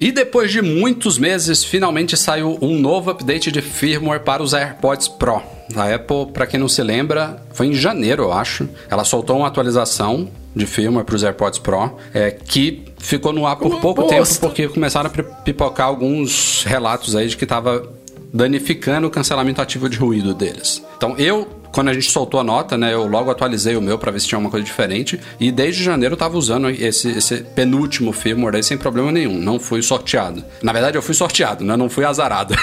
[0.00, 5.06] E depois de muitos meses, finalmente saiu um novo update de firmware para os AirPods
[5.06, 5.40] Pro.
[5.76, 8.68] A Apple, para quem não se lembra, foi em janeiro, eu acho.
[8.90, 13.56] Ela soltou uma atualização de firmware para os AirPods Pro, é, que ficou no ar
[13.56, 17.88] por pouco tempo porque começaram a pipocar alguns relatos aí de que estava
[18.32, 20.82] danificando o cancelamento ativo de ruído deles.
[20.96, 24.12] Então eu quando a gente soltou a nota, né, eu logo atualizei o meu para
[24.12, 25.18] ver se tinha uma coisa diferente.
[25.40, 29.38] E desde janeiro eu tava usando esse, esse penúltimo firmware aí sem problema nenhum.
[29.38, 30.44] Não fui sorteado.
[30.62, 31.76] Na verdade, eu fui sorteado, né?
[31.76, 32.54] Não fui azarado.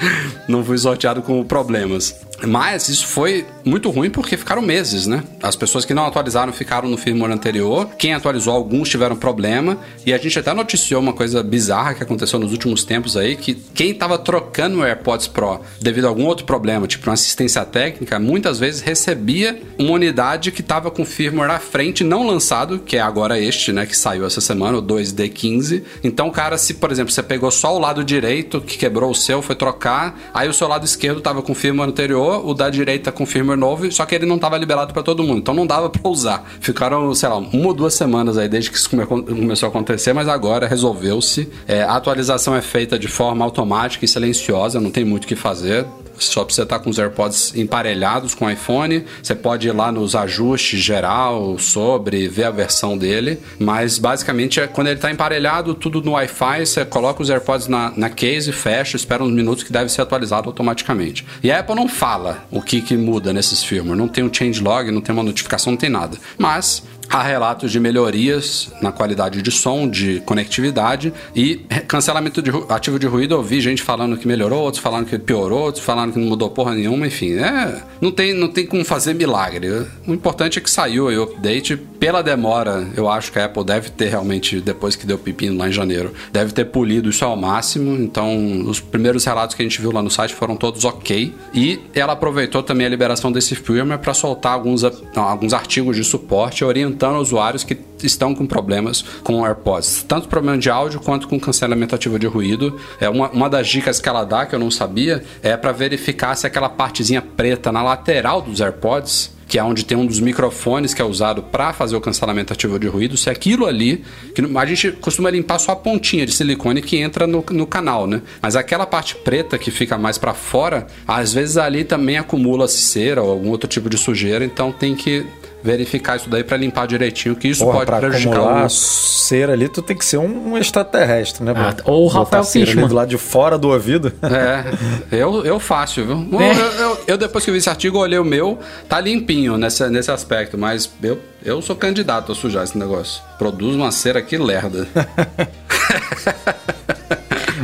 [0.46, 2.14] não fui sorteado com problemas.
[2.46, 5.24] Mas isso foi muito ruim porque ficaram meses, né?
[5.42, 7.88] As pessoas que não atualizaram ficaram no firmware anterior.
[7.98, 9.78] Quem atualizou, alguns tiveram problema.
[10.06, 13.54] E a gente até noticiou uma coisa bizarra que aconteceu nos últimos tempos aí: que
[13.54, 18.18] quem estava trocando o AirPods Pro devido a algum outro problema, tipo uma assistência técnica,
[18.18, 23.00] muitas vezes recebia uma unidade que estava com firmware à frente, não lançado, que é
[23.00, 23.84] agora este, né?
[23.84, 25.82] Que saiu essa semana, o 2D15.
[26.04, 29.42] Então, cara, se por exemplo você pegou só o lado direito que quebrou o seu,
[29.42, 33.26] foi trocar, aí o seu lado esquerdo estava com firmware anterior o da direita com
[33.26, 36.08] firmware novo, só que ele não estava liberado para todo mundo, então não dava para
[36.10, 36.44] usar.
[36.60, 40.28] Ficaram, sei lá, uma ou duas semanas aí desde que isso começou a acontecer, mas
[40.28, 41.48] agora resolveu-se.
[41.66, 45.36] É, a atualização é feita de forma automática e silenciosa, não tem muito o que
[45.36, 45.86] fazer.
[46.18, 49.04] Só precisa estar com os AirPods emparelhados com o iPhone.
[49.22, 53.38] Você pode ir lá nos ajustes geral sobre ver a versão dele.
[53.58, 57.92] Mas basicamente é quando ele está emparelhado, tudo no Wi-Fi, você coloca os AirPods na,
[57.96, 61.26] na case, fecha, espera uns minutos que deve ser atualizado automaticamente.
[61.42, 63.96] E a Apple não fala o que, que muda nesses firmware.
[63.96, 66.18] Não tem um changelog, não tem uma notificação, não tem nada.
[66.36, 71.56] Mas Há relatos de melhorias na qualidade de som, de conectividade e
[71.88, 73.34] cancelamento de ativo de ruído.
[73.34, 76.50] Eu vi gente falando que melhorou, outros falando que piorou, outros falando que não mudou
[76.50, 77.38] porra nenhuma, enfim.
[77.38, 79.86] É, não, tem, não tem como fazer milagre.
[80.06, 81.76] O importante é que saiu o update.
[81.76, 85.66] Pela demora, eu acho que a Apple deve ter realmente, depois que deu pepino lá
[85.66, 87.96] em janeiro, deve ter polido isso ao máximo.
[87.96, 91.34] Então, os primeiros relatos que a gente viu lá no site foram todos ok.
[91.54, 94.84] E ela aproveitou também a liberação desse firmware para soltar alguns,
[95.16, 100.58] alguns artigos de suporte orientando orientando usuários que estão com problemas com AirPods, tanto problema
[100.58, 102.78] de áudio quanto com cancelamento ativo de ruído.
[103.00, 106.34] É uma, uma das dicas que ela dá que eu não sabia é para verificar
[106.34, 110.92] se aquela partezinha preta na lateral dos AirPods que é onde tem um dos microfones
[110.92, 114.66] que é usado para fazer o cancelamento ativo de ruído, se aquilo ali, que a
[114.66, 118.20] gente costuma limpar só a pontinha de silicone que entra no, no canal, né?
[118.42, 123.22] Mas aquela parte preta que fica mais para fora, às vezes ali também acumula cera
[123.22, 125.24] ou algum outro tipo de sujeira, então tem que
[125.62, 128.48] verificar isso daí para limpar direitinho, que isso Porra, pode prejudicar o...
[128.48, 131.52] a cera ali, tu tem que ser um, extraterrestre, né?
[131.56, 132.86] Ah, ou o Rafael Fishman.
[132.86, 134.12] do lado de fora do ouvido.
[134.38, 134.64] É,
[135.10, 136.40] eu, eu faço, viu?
[136.40, 136.52] É.
[136.52, 140.10] Eu, eu, eu, depois que vi esse artigo, olhei o meu, tá limpinho nesse, nesse
[140.10, 143.22] aspecto, mas eu, eu sou candidato a sujar esse negócio.
[143.38, 144.86] Produz uma cera que lerda.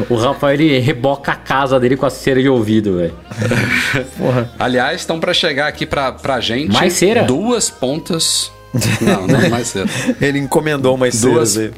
[0.08, 3.14] O Rafael ele reboca a casa dele com a cera de ouvido, velho.
[4.58, 6.72] Aliás, estão para chegar aqui pra, pra gente.
[6.72, 7.24] Mais cera?
[7.24, 8.50] Duas pontas.
[9.00, 9.88] Não, não é mais cera.
[10.20, 11.74] ele encomendou mais duas, ceras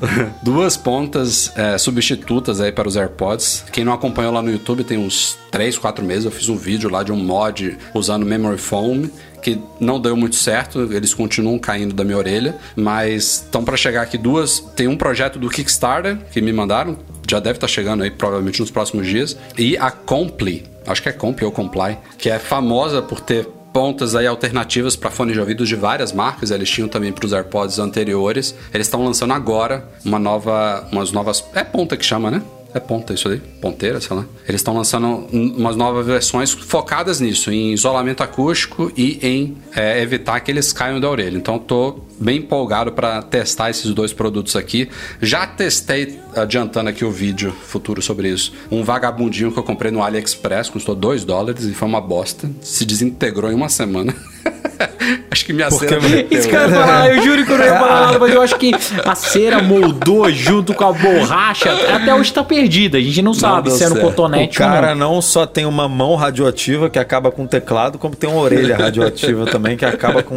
[0.42, 3.64] duas pontas é, substitutas aí para os AirPods.
[3.72, 6.90] Quem não acompanhou lá no YouTube tem uns 3, 4 meses, eu fiz um vídeo
[6.90, 9.10] lá de um mod usando Memory Foam
[9.42, 14.02] que não deu muito certo, eles continuam caindo da minha orelha, mas estão para chegar
[14.02, 14.58] aqui duas.
[14.74, 18.60] Tem um projeto do Kickstarter que me mandaram, já deve estar tá chegando aí provavelmente
[18.60, 23.02] nos próximos dias, e a Comply, acho que é Comply ou Comply, que é famosa
[23.02, 26.50] por ter pontas aí alternativas para fones de ouvido de várias marcas.
[26.50, 28.54] Eles tinham também para os AirPods anteriores.
[28.72, 32.40] Eles estão lançando agora uma nova, umas novas, é ponta que chama, né?
[32.76, 33.40] É ponta isso aí?
[33.58, 34.26] Ponteira, sei lá.
[34.46, 40.38] Eles estão lançando umas novas versões focadas nisso, em isolamento acústico e em é, evitar
[40.40, 41.38] que eles caiam da orelha.
[41.38, 44.90] Então tô bem empolgado para testar esses dois produtos aqui.
[45.22, 50.02] Já testei, adiantando aqui o vídeo futuro sobre isso, um vagabundinho que eu comprei no
[50.02, 52.50] AliExpress, custou 2 dólares e foi uma bosta.
[52.60, 54.14] Se desintegrou em uma semana.
[55.30, 56.26] acho que minha Porque cera.
[56.30, 58.42] Isso que eu ia falar, eu juro que eu não ia falar nada, mas eu
[58.42, 58.72] acho que
[59.04, 61.70] a cera moldou junto com a borracha.
[61.94, 62.98] Até hoje tá perdida.
[62.98, 65.14] A gente não sabe não se é no cotonete o cara não.
[65.14, 69.46] não só tem uma mão radioativa que acaba com teclado, como tem uma orelha radioativa
[69.46, 70.36] também que acaba com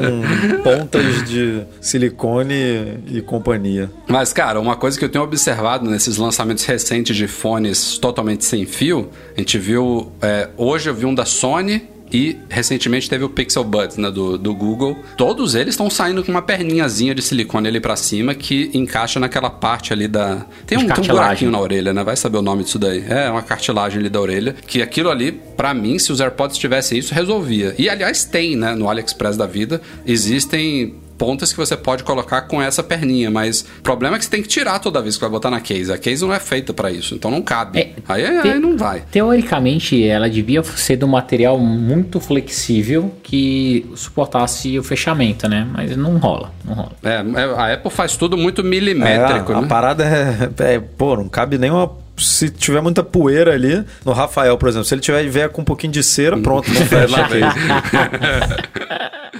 [0.63, 3.89] pontas de silicone e companhia.
[4.07, 8.65] Mas, cara, uma coisa que eu tenho observado nesses lançamentos recentes de fones totalmente sem
[8.65, 10.11] fio, a gente viu.
[10.21, 14.37] É, hoje eu vi um da Sony e recentemente teve o Pixel Buds, né, do,
[14.37, 14.97] do Google.
[15.17, 19.49] Todos eles estão saindo com uma perninhazinha de silicone ali para cima que encaixa naquela
[19.49, 20.45] parte ali da.
[20.65, 22.03] Tem um, tem um buraquinho na orelha, né?
[22.03, 23.03] Vai saber o nome disso daí.
[23.07, 24.55] É, uma cartilagem ali da orelha.
[24.65, 27.75] Que aquilo ali, para mim, se os AirPods tivessem isso, resolvia.
[27.77, 28.73] E aliás, tem, né?
[28.75, 29.81] No AliExpress da vida.
[30.05, 34.31] Existem pontas que você pode colocar com essa perninha, mas o problema é que você
[34.31, 35.91] tem que tirar toda vez que vai botar na case.
[35.91, 37.79] A case não é feita para isso, então não cabe.
[37.79, 39.03] É, aí, te, aí não vai.
[39.11, 45.67] Teoricamente, ela devia ser de um material muito flexível que suportasse o fechamento, né?
[45.71, 46.93] Mas não rola, não rola.
[47.03, 49.65] É, é a Apple faz tudo muito milimétrico, é, a, né?
[49.65, 54.11] A parada é, é, pô, não cabe nem uma se tiver muita poeira ali, no
[54.11, 57.15] Rafael, por exemplo, se ele tiver vier com um pouquinho de cera, pronto, não fecha
[57.21, 57.29] a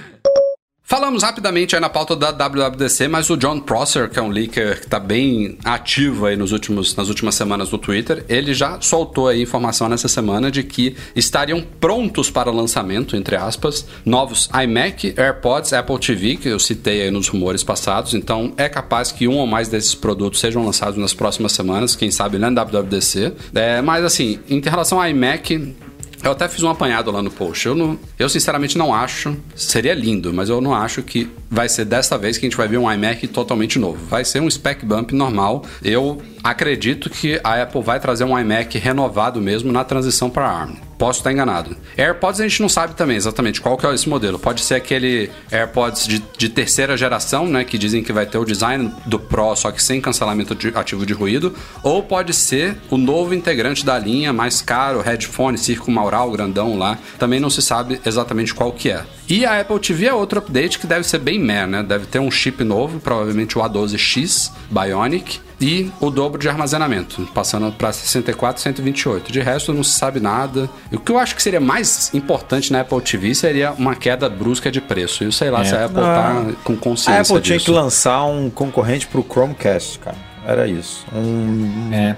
[0.90, 4.76] Falamos rapidamente aí na pauta da WWDC, mas o John Prosser, que é um leaker
[4.76, 9.28] que está bem ativo aí nos últimos, nas últimas semanas no Twitter, ele já soltou
[9.28, 15.72] aí informação nessa semana de que estariam prontos para lançamento, entre aspas, novos iMac, AirPods,
[15.72, 19.46] Apple TV, que eu citei aí nos rumores passados, então é capaz que um ou
[19.46, 23.32] mais desses produtos sejam lançados nas próximas semanas, quem sabe na WWDC.
[23.54, 25.72] É, mas assim, em relação ao iMac,
[26.22, 27.66] eu até fiz um apanhado lá no post.
[27.66, 29.36] Eu, não, eu sinceramente não acho.
[29.54, 32.68] Seria lindo, mas eu não acho que vai ser desta vez que a gente vai
[32.68, 33.98] ver um iMac totalmente novo.
[34.06, 35.64] Vai ser um spec bump normal.
[35.82, 40.89] Eu acredito que a Apple vai trazer um iMac renovado mesmo na transição para ARM.
[41.00, 41.74] Posso estar enganado.
[41.96, 44.38] AirPods a gente não sabe também exatamente qual que é esse modelo.
[44.38, 47.64] Pode ser aquele AirPods de, de terceira geração, né?
[47.64, 51.06] Que dizem que vai ter o design do Pro, só que sem cancelamento de, ativo
[51.06, 51.54] de ruído.
[51.82, 56.98] Ou pode ser o novo integrante da linha, mais caro, headphone, circunmaural, grandão lá.
[57.18, 59.02] Também não se sabe exatamente qual que é.
[59.26, 61.82] E a Apple TV é outro update que deve ser bem meh, né?
[61.82, 67.70] Deve ter um chip novo, provavelmente o A12X Bionic e o dobro de armazenamento, passando
[67.72, 69.30] para 64 e 128.
[69.30, 70.70] De resto, não se sabe nada.
[70.90, 74.28] E o que eu acho que seria mais importante na Apple TV seria uma queda
[74.28, 75.22] brusca de preço.
[75.22, 75.64] E sei lá é.
[75.64, 77.42] se a Apple tá ah, com consciência A Apple disso.
[77.42, 80.16] tinha que lançar um concorrente para o Chromecast, cara.
[80.46, 81.04] Era isso.
[81.14, 82.16] Um, é.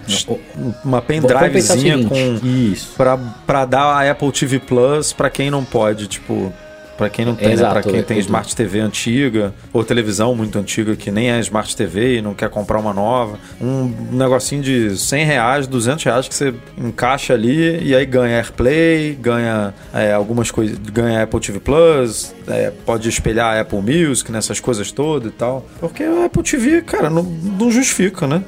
[0.85, 2.41] Uma pendrivezinha com.
[2.47, 2.95] Isso.
[2.97, 6.53] Pra, pra dar a Apple TV Plus pra quem não pode, tipo
[6.97, 7.71] para quem não tem, né?
[7.71, 12.19] para quem tem Smart TV antiga ou televisão muito antiga que nem é Smart TV
[12.19, 16.55] e não quer comprar uma nova, um negocinho de 100 reais, 200 reais que você
[16.79, 22.71] encaixa ali e aí ganha AirPlay, ganha é, algumas coisas, ganha Apple TV Plus, é,
[22.85, 25.67] pode espelhar Apple Music nessas coisas todas e tal.
[25.81, 28.43] Porque a Apple TV, cara, não, não justifica, né?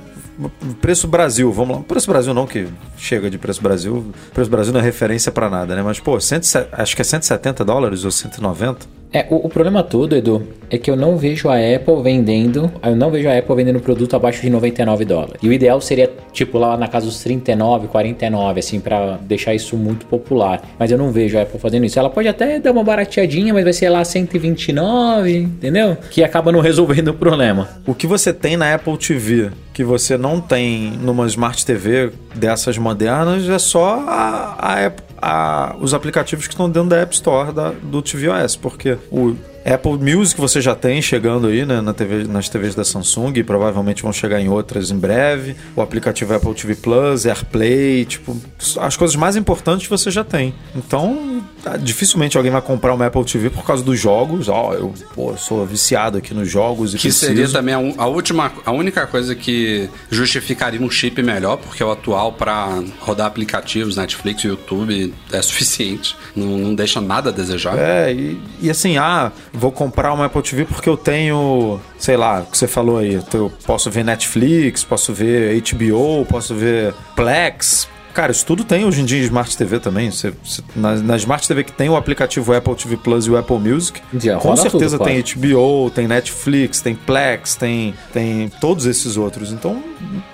[0.80, 1.82] Preço Brasil, vamos lá.
[1.82, 2.66] Preço Brasil não, que
[2.96, 4.12] chega de Preço Brasil.
[4.32, 5.82] Preço Brasil não é referência para nada, né?
[5.82, 6.40] Mas, pô, 100,
[6.72, 9.04] acho que é 170 dólares ou 190.
[9.14, 12.96] É, o, o, problema todo, Edu, é que eu não vejo a Apple vendendo, eu
[12.96, 15.36] não vejo a Apple vendendo produto abaixo de 99 dólares.
[15.40, 19.76] E o ideal seria, tipo, lá na casa dos 39, 49, assim, para deixar isso
[19.76, 20.62] muito popular.
[20.76, 21.96] Mas eu não vejo a Apple fazendo isso.
[21.96, 25.96] Ela pode até dar uma barateadinha, mas vai ser lá 129, entendeu?
[26.10, 27.68] Que acaba não resolvendo o problema.
[27.86, 32.78] O que você tem na Apple TV que você não tem numa Smart TV dessas
[32.78, 37.70] modernas é só a, a, a, os aplicativos que estão dentro da App Store da,
[37.70, 42.48] do tvOS, porque o Apple Music você já tem chegando aí né, na TV, nas
[42.48, 45.56] TVs da Samsung e provavelmente vão chegar em outras em breve.
[45.76, 48.34] O aplicativo Apple TV Plus, AirPlay, tipo,
[48.80, 50.54] as coisas mais importantes você já tem.
[50.74, 51.42] Então,
[51.80, 54.48] dificilmente alguém vai comprar uma Apple TV por causa dos jogos.
[54.48, 57.26] Ó, oh, eu, pô, sou viciado aqui nos jogos e Que preciso.
[57.26, 61.90] seria também a, a, última, a única coisa que justificaria um chip melhor, porque o
[61.90, 66.16] atual para rodar aplicativos, Netflix, YouTube é suficiente.
[66.34, 67.76] Não, não deixa nada a desejar.
[67.78, 72.40] É, e, e assim, ah, vou comprar uma Apple TV porque eu tenho, sei lá,
[72.40, 77.88] o que você falou aí, eu posso ver Netflix, posso ver HBO, posso ver Plex,
[78.14, 80.10] Cara, isso tudo tem hoje em dia em Smart TV também.
[80.10, 83.36] Você, você, na, na, Smart TV que tem o aplicativo Apple TV Plus e o
[83.36, 88.86] Apple Music, Já, com certeza tudo, tem HBO, tem Netflix, tem Plex, tem, tem todos
[88.86, 89.50] esses outros.
[89.50, 89.82] Então,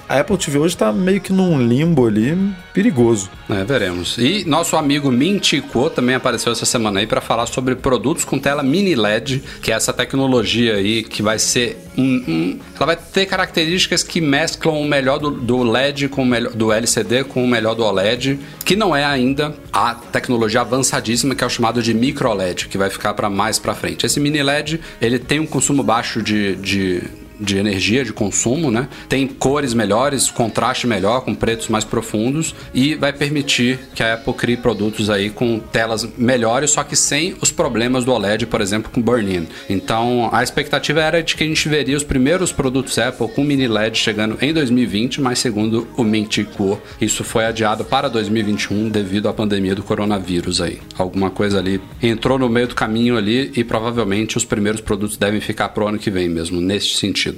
[0.09, 2.37] a Apple TV hoje está meio que num limbo ali
[2.73, 3.31] perigoso.
[3.49, 4.19] É, veremos.
[4.19, 8.63] E nosso amigo Mintico também apareceu essa semana aí para falar sobre produtos com tela
[8.63, 13.27] mini LED, que é essa tecnologia aí que vai ser um, um, ela vai ter
[13.27, 17.49] características que mesclam o melhor do, do LED com o melhor do LCD com o
[17.49, 21.93] melhor do OLED, que não é ainda a tecnologia avançadíssima que é o chamado de
[21.95, 24.07] micro LED, que vai ficar para mais para frente.
[24.07, 27.03] Esse mini LED, ele tem um consumo baixo de, de
[27.41, 28.89] de energia, de consumo, né?
[29.09, 34.35] Tem cores melhores, contraste melhor, com pretos mais profundos e vai permitir que a Apple
[34.35, 38.91] crie produtos aí com telas melhores, só que sem os problemas do OLED, por exemplo,
[38.91, 39.47] com burn-in.
[39.69, 43.67] Então, a expectativa era de que a gente veria os primeiros produtos Apple com mini
[43.67, 49.33] LED chegando em 2020, mas segundo o Mintico, isso foi adiado para 2021 devido à
[49.33, 50.79] pandemia do coronavírus aí.
[50.99, 55.41] Alguma coisa ali entrou no meio do caminho ali e provavelmente os primeiros produtos devem
[55.41, 57.30] ficar pro ano que vem mesmo, neste sentido.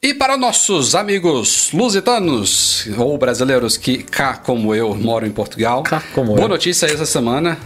[0.00, 6.00] E para nossos amigos lusitanos ou brasileiros que, cá como eu, moram em Portugal, cá
[6.14, 6.48] como boa eu.
[6.48, 7.58] notícia essa semana.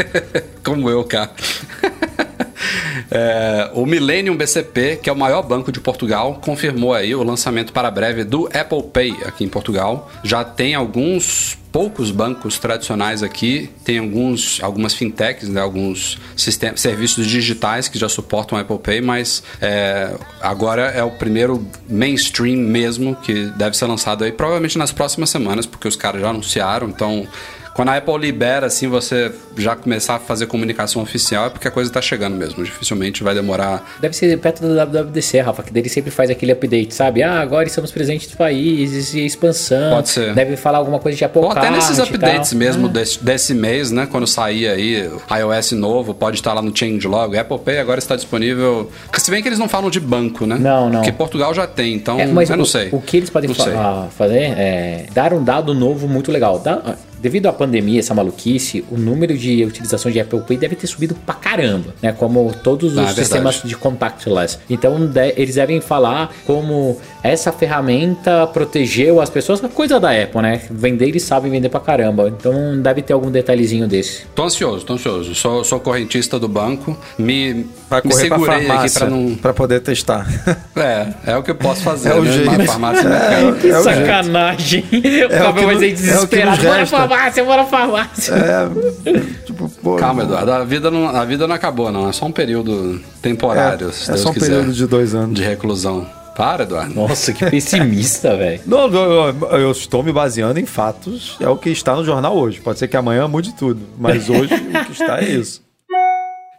[0.64, 1.30] como eu, cá.
[3.10, 7.72] É, o Millennium BCP, que é o maior banco de Portugal, confirmou aí o lançamento
[7.72, 10.10] para breve do Apple Pay aqui em Portugal.
[10.22, 17.26] Já tem alguns poucos bancos tradicionais aqui, tem alguns, algumas fintechs, né, alguns sistemas, serviços
[17.26, 23.46] digitais que já suportam Apple Pay, mas é, agora é o primeiro mainstream mesmo que
[23.56, 27.28] deve ser lançado aí provavelmente nas próximas semanas, porque os caras já anunciaram, então
[27.76, 31.70] quando a Apple libera, assim, você já começar a fazer comunicação oficial, é porque a
[31.70, 32.64] coisa tá chegando mesmo.
[32.64, 33.86] Dificilmente vai demorar.
[34.00, 37.22] Deve ser perto do WWDC, Rafa, que dele sempre faz aquele update, sabe?
[37.22, 39.90] Ah, agora estamos presentes nos países e expansão.
[39.90, 40.32] Pode ser.
[40.32, 42.90] Deve falar alguma coisa de Apple Ou até nesses updates mesmo ah.
[42.90, 44.08] desse, desse, mês, né?
[44.10, 47.36] Quando sair aí iOS novo, pode estar lá no Changelog.
[47.36, 48.90] Apple Pay agora está disponível.
[49.18, 50.56] Se bem que eles não falam de banco, né?
[50.58, 51.00] Não, não.
[51.00, 52.88] Porque Portugal já tem, então é, mas eu o, não sei.
[52.90, 56.58] O que eles podem fa fazer é dar um dado novo muito legal.
[56.58, 56.96] Dá,
[57.26, 61.12] devido à pandemia, essa maluquice, o número de utilização de Apple Pay deve ter subido
[61.12, 62.12] pra caramba, né?
[62.12, 64.60] Como todos os ah, sistemas de contactless.
[64.70, 70.60] Então de, eles devem falar como essa ferramenta protegeu as pessoas, coisa da Apple, né?
[70.70, 72.28] Vender eles sabem vender pra caramba.
[72.28, 74.26] Então deve ter algum detalhezinho desse.
[74.34, 75.34] Tô ansioso, tô ansioso.
[75.34, 76.96] Sou, sou correntista do banco.
[77.18, 79.34] Me, Vai me segurei pra aqui pra não.
[79.36, 80.26] Pra poder testar.
[80.76, 82.10] É, é o que eu posso fazer.
[82.10, 82.32] É o né?
[82.32, 82.64] jeito.
[82.66, 84.84] farmácia, é, que é sacanagem.
[84.92, 86.60] O, é o vai ser desesperado.
[86.60, 88.34] É bora farmácia, bora farmácia.
[88.34, 89.10] É,
[89.46, 90.52] tipo, pô, Calma, Eduardo.
[90.52, 92.10] A vida, não, a vida não acabou, não.
[92.10, 93.86] É só um período temporário.
[93.86, 95.34] É, é só um quiser, período de dois anos.
[95.34, 96.06] De reclusão.
[96.36, 96.94] Para, Eduardo.
[96.94, 98.60] Nossa, que pessimista, velho.
[98.66, 101.36] Não, eu, eu, estou me baseando em fatos.
[101.40, 102.60] É o que está no jornal hoje.
[102.60, 103.80] Pode ser que amanhã mude tudo.
[103.98, 105.64] Mas hoje o que está é isso.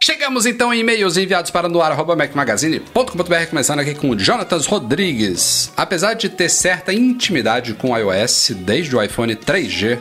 [0.02, 5.72] Chegamos então em e-mails enviados para noar.macmagazine.com.br, começando aqui com o Jonatas Rodrigues.
[5.76, 9.98] Apesar de ter certa intimidade com o iOS desde o iPhone 3G,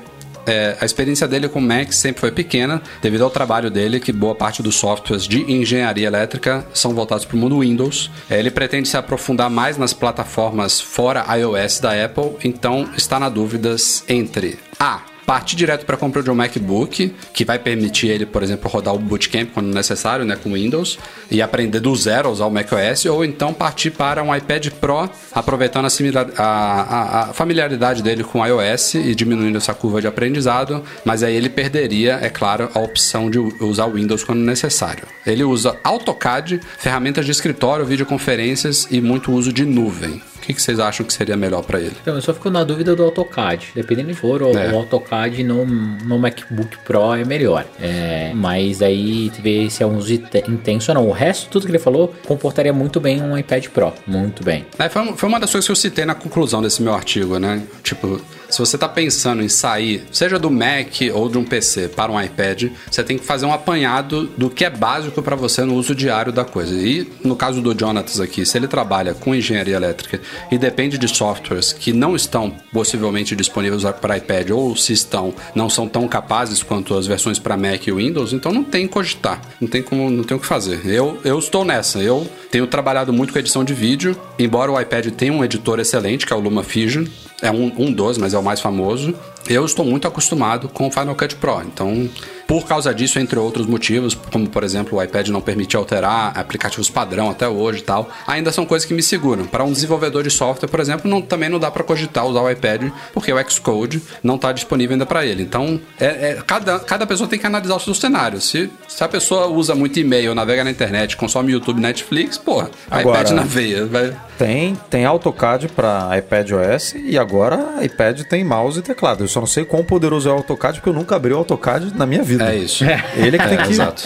[0.48, 4.34] é, a experiência dele com Mac sempre foi pequena, devido ao trabalho dele, que boa
[4.34, 8.10] parte dos softwares de engenharia elétrica são voltados para o mundo Windows.
[8.30, 13.30] É, ele pretende se aprofundar mais nas plataformas fora iOS da Apple, então está na
[13.30, 18.26] dúvidas entre A partir direto para a compra de um MacBook, que vai permitir ele,
[18.26, 20.98] por exemplo, rodar o Bootcamp quando necessário, né, com Windows,
[21.30, 25.10] e aprender do zero a usar o macOS, ou então partir para um iPad Pro,
[25.34, 31.22] aproveitando a, a, a familiaridade dele com iOS e diminuindo essa curva de aprendizado, mas
[31.24, 35.04] aí ele perderia, é claro, a opção de usar o Windows quando necessário.
[35.26, 40.80] Ele usa AutoCAD, ferramentas de escritório, videoconferências e muito uso de nuvem que, que vocês
[40.80, 41.96] acham que seria melhor para ele?
[42.02, 43.72] Então, eu só fico na dúvida do AutoCAD.
[43.76, 44.72] Dependendo de for, o, é.
[44.72, 47.66] o AutoCAD no, no MacBook Pro é melhor.
[47.80, 51.08] É, mas aí ver se é um uso intenso ou não.
[51.08, 53.94] O resto, tudo que ele falou, comportaria muito bem um iPad Pro.
[54.06, 54.66] Muito bem.
[54.80, 57.62] É, foi, foi uma das coisas que eu citei na conclusão desse meu artigo, né?
[57.84, 62.12] Tipo, se você está pensando em sair, seja do Mac ou de um PC para
[62.12, 65.76] um iPad, você tem que fazer um apanhado do que é básico para você no
[65.76, 66.74] uso diário da coisa.
[66.76, 70.22] E no caso do Jonatas aqui, se ele trabalha com engenharia elétrica
[70.52, 75.70] e depende de softwares que não estão possivelmente disponíveis para iPad ou se estão, não
[75.70, 79.68] são tão capazes quanto as versões para Mac e Windows, então não tem cogitar, não
[79.68, 80.86] tem como, não tem o que fazer.
[80.86, 85.08] Eu, eu estou nessa, eu tenho trabalhado muito com edição de vídeo, embora o iPad
[85.12, 87.06] tenha um editor excelente, que é o LumaFusion,
[87.42, 89.14] é um, um dos, mas é o mais famoso.
[89.48, 92.10] Eu estou muito acostumado com o Final Cut Pro, então
[92.48, 96.90] por causa disso, entre outros motivos, como por exemplo o iPad não permite alterar aplicativos
[96.90, 99.46] padrão até hoje e tal, ainda são coisas que me seguram.
[99.46, 102.50] Para um desenvolvedor de software, por exemplo, não, também não dá para cogitar usar o
[102.50, 105.44] iPad porque o Xcode não está disponível ainda para ele.
[105.44, 108.40] Então, é, é, cada, cada pessoa tem que analisar o seu cenário.
[108.40, 113.20] Se, se a pessoa usa muito e-mail, navega na internet, consome YouTube, Netflix, porra, agora,
[113.20, 113.86] iPad na veia.
[113.86, 114.16] Vai...
[114.38, 119.24] Tem, tem AutoCAD para iPad OS e agora iPad tem mouse e teclado.
[119.24, 121.94] Eu só não sei quão poderoso é o AutoCAD porque eu nunca abri o AutoCAD
[121.96, 122.37] na minha vida.
[122.44, 122.84] É isso.
[123.16, 123.70] Ele que tem é, que.
[123.72, 124.04] Exato.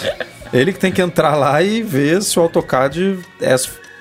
[0.52, 3.56] Ele que tem que entrar lá e ver se o AutoCAD é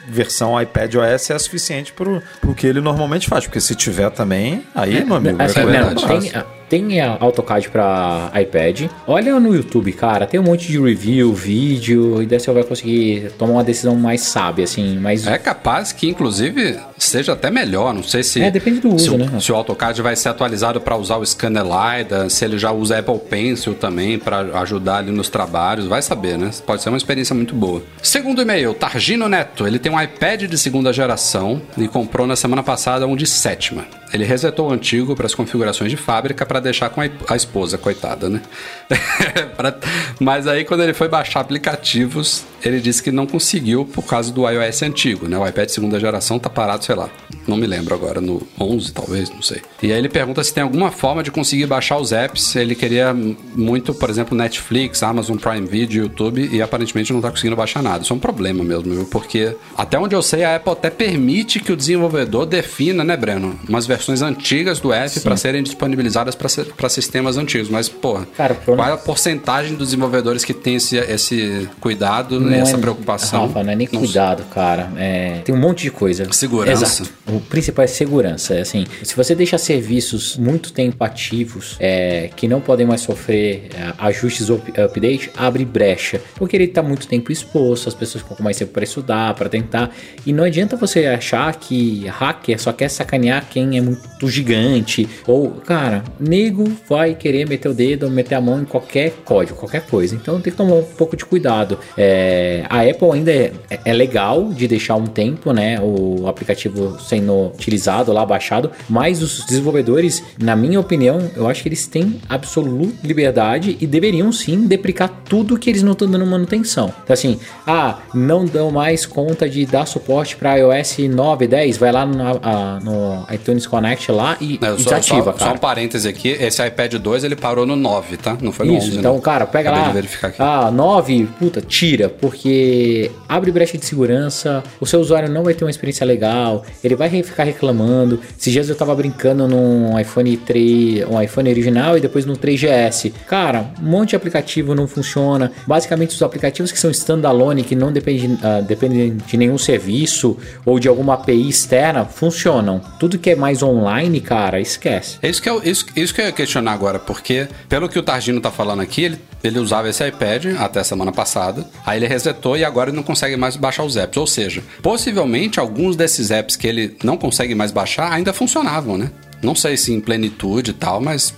[0.07, 3.45] versão iPad OS é suficiente para o que ele normalmente faz.
[3.45, 6.05] Porque se tiver também, aí, é, meu amigo, assim, é verdade.
[6.05, 8.83] Tem, tem AutoCAD para iPad.
[9.05, 13.29] Olha no YouTube, cara, tem um monte de review, vídeo, e daí você vai conseguir
[13.37, 14.97] tomar uma decisão mais sábia, assim.
[14.97, 15.27] Mais...
[15.27, 17.93] É capaz que, inclusive, seja até melhor.
[17.93, 18.41] Não sei se.
[18.41, 19.39] É, depende do uso, se, né?
[19.41, 23.19] Se o AutoCAD vai ser atualizado para usar o Scanelida, se ele já usa Apple
[23.19, 26.51] Pencil também para ajudar ali nos trabalhos, vai saber, né?
[26.65, 27.83] Pode ser uma experiência muito boa.
[28.01, 29.67] Segundo e-mail, Targino Neto.
[29.67, 33.85] Ele tem um iPad de segunda geração e comprou na semana passada um de sétima.
[34.13, 38.29] Ele resetou o antigo para as configurações de fábrica para deixar com a, esposa, coitada,
[38.29, 38.41] né?
[40.19, 44.47] Mas aí quando ele foi baixar aplicativos, ele disse que não conseguiu por causa do
[44.49, 45.37] iOS antigo, né?
[45.37, 47.09] O iPad segunda geração tá parado, sei lá,
[47.47, 49.61] não me lembro agora, no 11 talvez, não sei.
[49.81, 52.55] E aí ele pergunta se tem alguma forma de conseguir baixar os apps.
[52.55, 57.55] Ele queria muito, por exemplo, Netflix, Amazon Prime Video, YouTube e aparentemente não tá conseguindo
[57.55, 58.03] baixar nada.
[58.03, 59.05] Isso é um problema mesmo, viu?
[59.05, 63.59] Porque até onde eu sei, a Apple até permite que o desenvolvedor defina, né, Breno,
[63.67, 67.69] umas versões antigas do app para serem disponibilizadas para sistemas antigos.
[67.69, 72.59] Mas, pô, Cara, qual é a porcentagem dos desenvolvedores que tem esse, esse cuidado, né,
[72.59, 73.47] essa é, preocupação?
[73.47, 74.91] Rafa, não é nem não cuidado, cara.
[74.97, 76.31] É, tem um monte de coisa.
[76.31, 76.83] Segurança.
[76.83, 77.09] Exato.
[77.27, 78.53] O principal é segurança.
[78.55, 83.69] É assim, se você deixa serviços muito tempo ativos, é, que não podem mais sofrer
[83.73, 86.21] é, ajustes ou update, abre brecha.
[86.35, 89.49] Porque ele está muito tempo exposto, as pessoas ficam com mais tempo para estudar, para
[89.49, 89.91] tentar.
[90.25, 95.07] E não adianta você achar que hacker só quer sacanear quem é muito gigante.
[95.27, 99.85] Ou, cara, nego vai querer meter o dedo, meter a mão em qualquer código, qualquer
[99.85, 100.15] coisa.
[100.15, 101.79] Então tem que tomar um pouco de cuidado.
[101.97, 103.51] É, a Apple ainda é,
[103.85, 105.79] é legal de deixar um tempo, né?
[105.81, 111.69] O aplicativo sendo utilizado lá, baixado, mas os desenvolvedores, na minha opinião, eu acho que
[111.69, 116.93] eles têm absoluta liberdade e deveriam sim deprecar tudo que eles não estão dando manutenção.
[117.03, 121.91] Então, assim, ah, não dão mais conta de dar suporte para iOS 9, 10, vai
[121.91, 126.07] lá no, a, no iTunes Connect lá e, não, e desativa, só, só, um parêntese
[126.07, 128.37] aqui, esse iPad 2 ele parou no 9, tá?
[128.41, 129.21] Não foi no Isso, 11, então, não.
[129.21, 130.03] cara, pega Acabei
[130.39, 135.53] lá, ah, 9, puta, tira, porque abre brecha de segurança, o seu usuário não vai
[135.53, 138.21] ter uma experiência legal, ele vai ficar reclamando.
[138.39, 143.11] Esses dias eu tava brincando num iPhone 3, um iPhone original e depois no 3GS.
[143.27, 145.51] Cara, um monte de aplicativo não funciona.
[145.67, 150.79] Basicamente, os aplicativos que são standalone, que não dependem, uh, dependem de nenhum serviço ou
[150.79, 152.79] de alguma API externa, funcionam.
[152.97, 155.17] Tudo que é mais online, cara, esquece.
[155.21, 158.03] É isso que eu, isso, isso que eu ia questionar agora, porque pelo que o
[158.03, 162.55] Targino tá falando aqui, ele, ele usava esse iPad até semana passada, aí ele resetou
[162.55, 164.17] e agora ele não consegue mais baixar os apps.
[164.17, 169.11] Ou seja, possivelmente alguns desses apps que ele não consegue mais baixar ainda funcionavam, né?
[169.41, 171.33] Não sei se em plenitude e tal, mas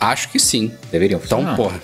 [0.00, 0.70] acho que sim.
[0.92, 1.52] Deveriam funcionar.
[1.52, 1.80] Então, porra,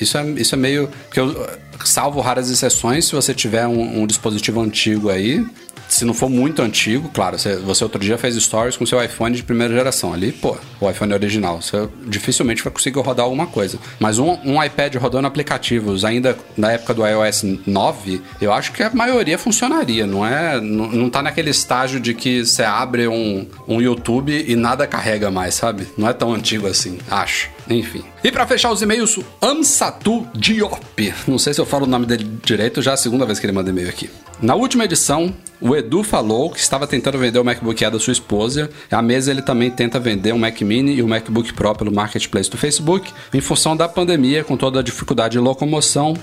[0.00, 0.88] isso é, isso é meio.
[1.06, 1.48] Porque eu,
[1.84, 5.44] salvo raras exceções, se você tiver um, um dispositivo antigo aí,
[5.88, 9.34] se não for muito antigo, claro, você, você, outro dia fez stories com seu iPhone
[9.34, 13.78] de primeira geração ali, pô, o iPhone original, você dificilmente vai conseguir rodar alguma coisa.
[13.98, 18.82] Mas um, um iPad rodando aplicativos ainda na época do iOS 9, eu acho que
[18.82, 20.60] a maioria funcionaria, não é?
[20.60, 25.30] Não, não tá naquele estágio de que você abre um, um YouTube e nada carrega
[25.30, 25.86] mais, sabe?
[25.96, 27.54] Não é tão antigo assim, acho.
[27.68, 28.04] Enfim.
[28.22, 31.14] E para fechar os e-mails, Amsatu Diop.
[31.26, 33.46] Não sei se eu falo o nome dele direito, já é a segunda vez que
[33.46, 34.10] ele manda e-mail aqui.
[34.40, 35.32] Na última edição,
[35.64, 38.68] o Edu falou que estava tentando vender o MacBook Air da sua esposa.
[38.90, 42.50] A mesa ele também tenta vender um Mac Mini e um MacBook Pro pelo marketplace
[42.50, 43.10] do Facebook.
[43.32, 46.14] Em função da pandemia, com toda a dificuldade de locomoção,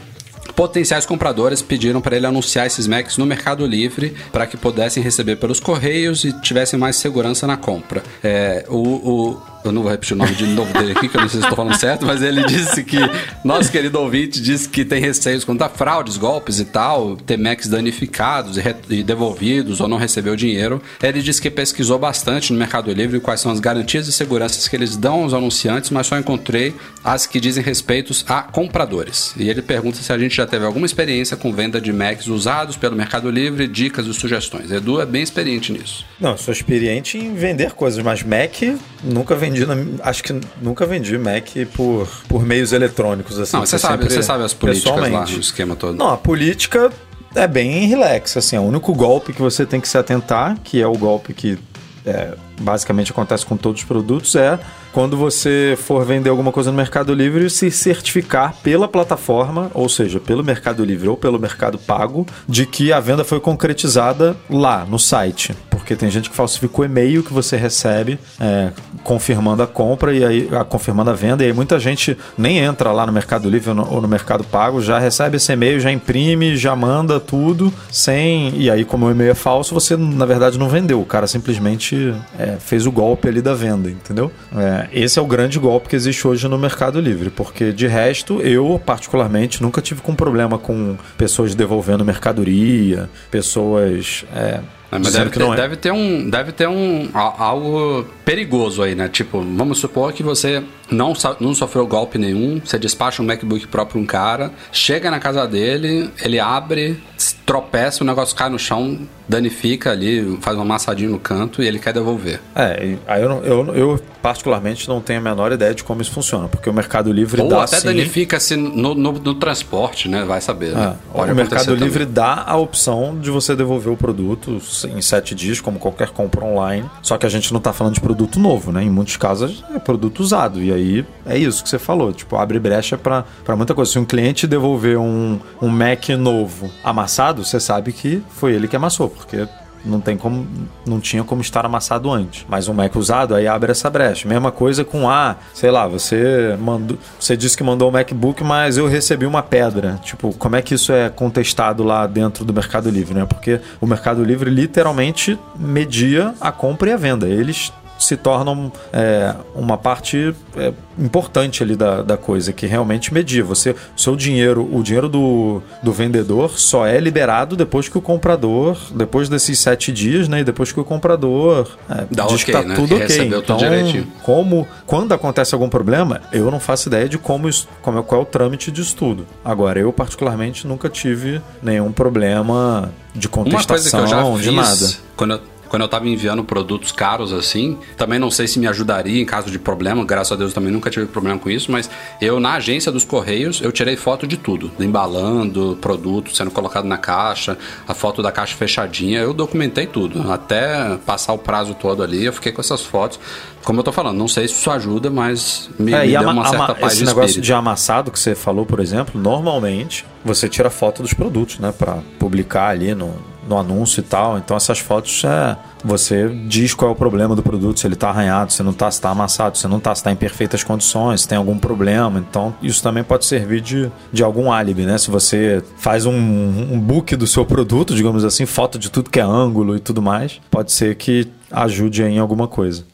[0.56, 5.38] Potenciais compradores pediram para ele anunciar esses Macs no Mercado Livre para que pudessem receber
[5.38, 8.04] pelos correios e tivessem mais segurança na compra.
[8.24, 11.22] É, o, o eu não vou repetir o nome de novo dele aqui, que eu
[11.22, 12.98] não sei se estou falando certo, mas ele disse que
[13.44, 18.62] nosso querido ouvinte disse que tem receios contra fraudes, golpes e tal, Macs danificados e,
[18.90, 20.82] e devolvidos ou não recebeu dinheiro.
[21.02, 24.76] Ele disse que pesquisou bastante no Mercado Livre quais são as garantias e seguranças que
[24.76, 29.34] eles dão aos anunciantes, mas só encontrei as que dizem respeitos a compradores.
[29.38, 32.78] E ele pergunta se a gente já teve alguma experiência com venda de Macs usados
[32.78, 34.72] pelo Mercado Livre, dicas e sugestões.
[34.72, 36.06] Edu é bem experiente nisso.
[36.22, 38.62] Não, sou experiente em vender coisas, mas Mac
[39.04, 43.58] nunca vendi, na, acho que nunca vendi Mac por, por meios eletrônicos assim.
[43.58, 45.98] Não, você sabe, você sabe as políticas lá, o esquema todo.
[45.98, 46.92] Não, a política
[47.34, 50.80] é bem relax, assim, é o único golpe que você tem que se atentar, que
[50.80, 51.58] é o golpe que
[52.06, 54.60] é, basicamente acontece com todos os produtos, é
[54.92, 60.20] quando você for vender alguma coisa no Mercado Livre, se certificar pela plataforma, ou seja,
[60.20, 65.00] pelo Mercado Livre ou pelo Mercado Pago, de que a venda foi concretizada lá no
[65.00, 65.56] site.
[65.82, 68.72] Porque tem gente que falsifica o e-mail que você recebe é,
[69.04, 72.92] confirmando a compra e aí a, confirmando a venda, e aí muita gente nem entra
[72.92, 75.92] lá no Mercado Livre ou no, ou no Mercado Pago, já recebe esse e-mail, já
[75.92, 78.56] imprime, já manda tudo sem.
[78.56, 81.02] E aí, como o e-mail é falso, você na verdade não vendeu.
[81.02, 84.32] O cara simplesmente é, fez o golpe ali da venda, entendeu?
[84.56, 88.40] É, esse é o grande golpe que existe hoje no Mercado Livre, porque de resto,
[88.42, 94.26] eu particularmente nunca tive com problema com pessoas devolvendo mercadoria, pessoas.
[94.36, 94.60] É,
[95.00, 95.56] mas deve ter, é.
[95.56, 99.08] deve ter, um, deve ter um, algo perigoso aí, né?
[99.08, 103.86] Tipo, vamos supor que você não, não sofreu golpe nenhum, você despacha um MacBook Pro
[103.86, 107.02] pra um cara, chega na casa dele, ele abre,
[107.46, 111.80] tropeça, o negócio cai no chão, danifica ali, faz uma amassadinha no canto e ele
[111.80, 112.42] quer devolver.
[112.54, 116.50] É, aí eu, eu, eu, particularmente não tenho a menor ideia de como isso funciona,
[116.50, 117.58] porque o Mercado Livre Ou dá.
[117.58, 117.86] Ou até sim...
[117.86, 120.26] danifica-se no, no, no, transporte, né?
[120.26, 120.74] Vai saber.
[120.74, 120.96] Né?
[121.14, 122.14] É, o Mercado Livre também.
[122.14, 126.90] dá a opção de você devolver o produto em sete dias, como qualquer compra online.
[127.02, 128.84] Só que a gente não está falando de produto novo, né?
[128.84, 130.62] Em muitos casos é produto usado.
[130.62, 130.81] E aí
[131.26, 132.12] é isso que você falou.
[132.14, 133.26] Tipo, abre brecha para
[133.56, 133.92] muita coisa.
[133.92, 138.76] Se um cliente devolver um, um Mac novo amassado, você sabe que foi ele que
[138.76, 139.48] amassou, porque
[139.84, 140.48] não tem como
[140.86, 142.46] não tinha como estar amassado antes.
[142.48, 144.28] Mas um Mac usado aí abre essa brecha.
[144.28, 148.44] Mesma coisa com ah, sei lá, você mandou, você disse que mandou o um MacBook,
[148.44, 150.00] mas eu recebi uma pedra.
[150.04, 153.26] Tipo, como é que isso é contestado lá dentro do Mercado Livre, né?
[153.26, 157.28] Porque o Mercado Livre literalmente media a compra e a venda.
[157.28, 157.72] Eles
[158.04, 163.44] se tornam é, uma parte é, importante ali da, da coisa, que realmente medir.
[163.44, 168.02] Você, o seu dinheiro, o dinheiro do, do vendedor só é liberado depois que o
[168.02, 170.42] comprador, depois desses sete dias, né?
[170.42, 172.76] E depois que o comprador é, Dá diz okay, que tá né?
[172.76, 173.28] tudo ok.
[173.28, 178.00] Então, tudo como quando acontece algum problema, eu não faço ideia de como, isso, como
[178.00, 179.28] é, qual é o trâmite disso tudo.
[179.46, 184.90] Agora, eu particularmente nunca tive nenhum problema de contestação, de nada.
[185.16, 185.42] Quando eu
[185.72, 187.78] quando eu tava enviando produtos caros assim.
[187.96, 190.90] Também não sei se me ajudaria em caso de problema, graças a Deus também nunca
[190.90, 194.70] tive problema com isso, mas eu na agência dos Correios, eu tirei foto de tudo,
[194.78, 197.58] embalando, produto sendo colocado na caixa,
[197.88, 202.34] a foto da caixa fechadinha, eu documentei tudo, até passar o prazo todo ali, eu
[202.34, 203.18] fiquei com essas fotos.
[203.64, 206.50] Como eu tô falando, não sei se isso ajuda, mas me, é, me deu uma
[206.50, 210.70] certa paz esse de negócio de amassado que você falou, por exemplo, normalmente você tira
[210.70, 213.16] foto dos produtos, né, para publicar ali no,
[213.52, 214.38] no anúncio e tal.
[214.38, 218.10] Então essas fotos é, você diz qual é o problema do produto, se ele está
[218.10, 221.22] arranhado, se não está, se está amassado, se não está, se está em perfeitas condições,
[221.22, 222.20] se tem algum problema.
[222.20, 224.98] Então isso também pode servir de, de algum álibi, né?
[224.98, 229.20] Se você faz um, um book do seu produto, digamos assim, foto de tudo que
[229.20, 232.91] é ângulo e tudo mais, pode ser que ajude em alguma coisa.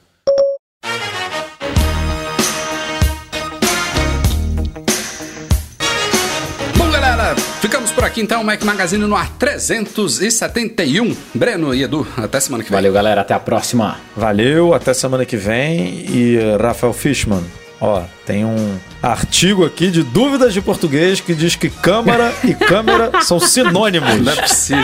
[7.97, 11.15] Por aqui então, Mac Magazine no ar 371.
[11.33, 12.77] Breno e Edu, até semana que vem.
[12.77, 13.97] Valeu, galera, até a próxima.
[14.15, 16.05] Valeu, até semana que vem.
[16.07, 17.43] E Rafael Fishman,
[17.81, 23.21] ó, tem um artigo aqui de dúvidas de português que diz que câmara e câmera
[23.21, 24.21] são sinônimos.
[24.21, 24.83] Não é possível.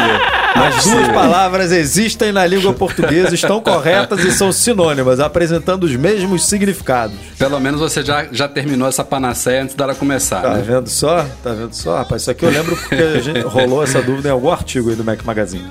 [0.56, 6.46] As duas palavras existem na língua portuguesa, estão corretas e são sinônimas, apresentando os mesmos
[6.46, 7.18] significados.
[7.38, 10.42] Pelo menos você já, já terminou essa panaceia antes dela começar.
[10.42, 10.64] Tá né?
[10.66, 11.26] vendo só?
[11.44, 11.98] Tá vendo só?
[11.98, 14.96] Rapaz, isso aqui eu lembro porque a gente rolou essa dúvida em algum artigo aí
[14.96, 15.70] do Mac Magazine.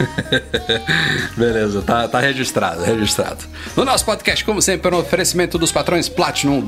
[1.36, 3.44] Beleza, tá, tá registrado, registrado.
[3.76, 6.60] No nosso podcast, como sempre, no oferecimento dos patrões Platinum,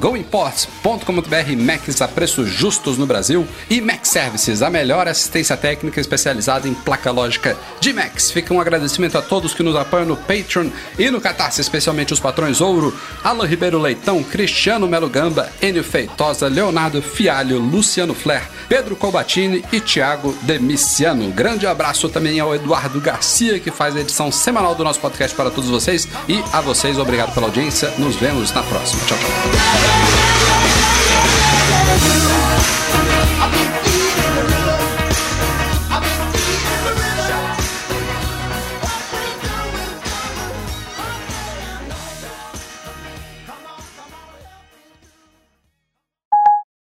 [0.42, 6.68] GoImports.com.br, Macs a preços justos no Brasil e Mac Services, a melhor assistência técnica especializada
[6.68, 8.30] em placa lógica de Macs.
[8.30, 10.68] Fica um agradecimento a todos que nos apoiam no Patreon
[10.98, 16.48] e no Catarse, especialmente os patrões Ouro, Alan Ribeiro Leitão, Cristiano Melo Gamba, Enio Feitosa,
[16.48, 21.30] Leonardo Fialho, Luciano Flair, Pedro Colbatini e Thiago Demiciano.
[21.30, 25.36] Grande abraço também ao Eduardo Gar Garcia, que faz a edição semanal do nosso podcast
[25.36, 26.08] para todos vocês.
[26.28, 27.92] E a vocês, obrigado pela audiência.
[27.98, 29.04] Nos vemos na próxima.
[29.04, 30.31] Tchau, tchau.
[30.48, 31.01] Love, love, love.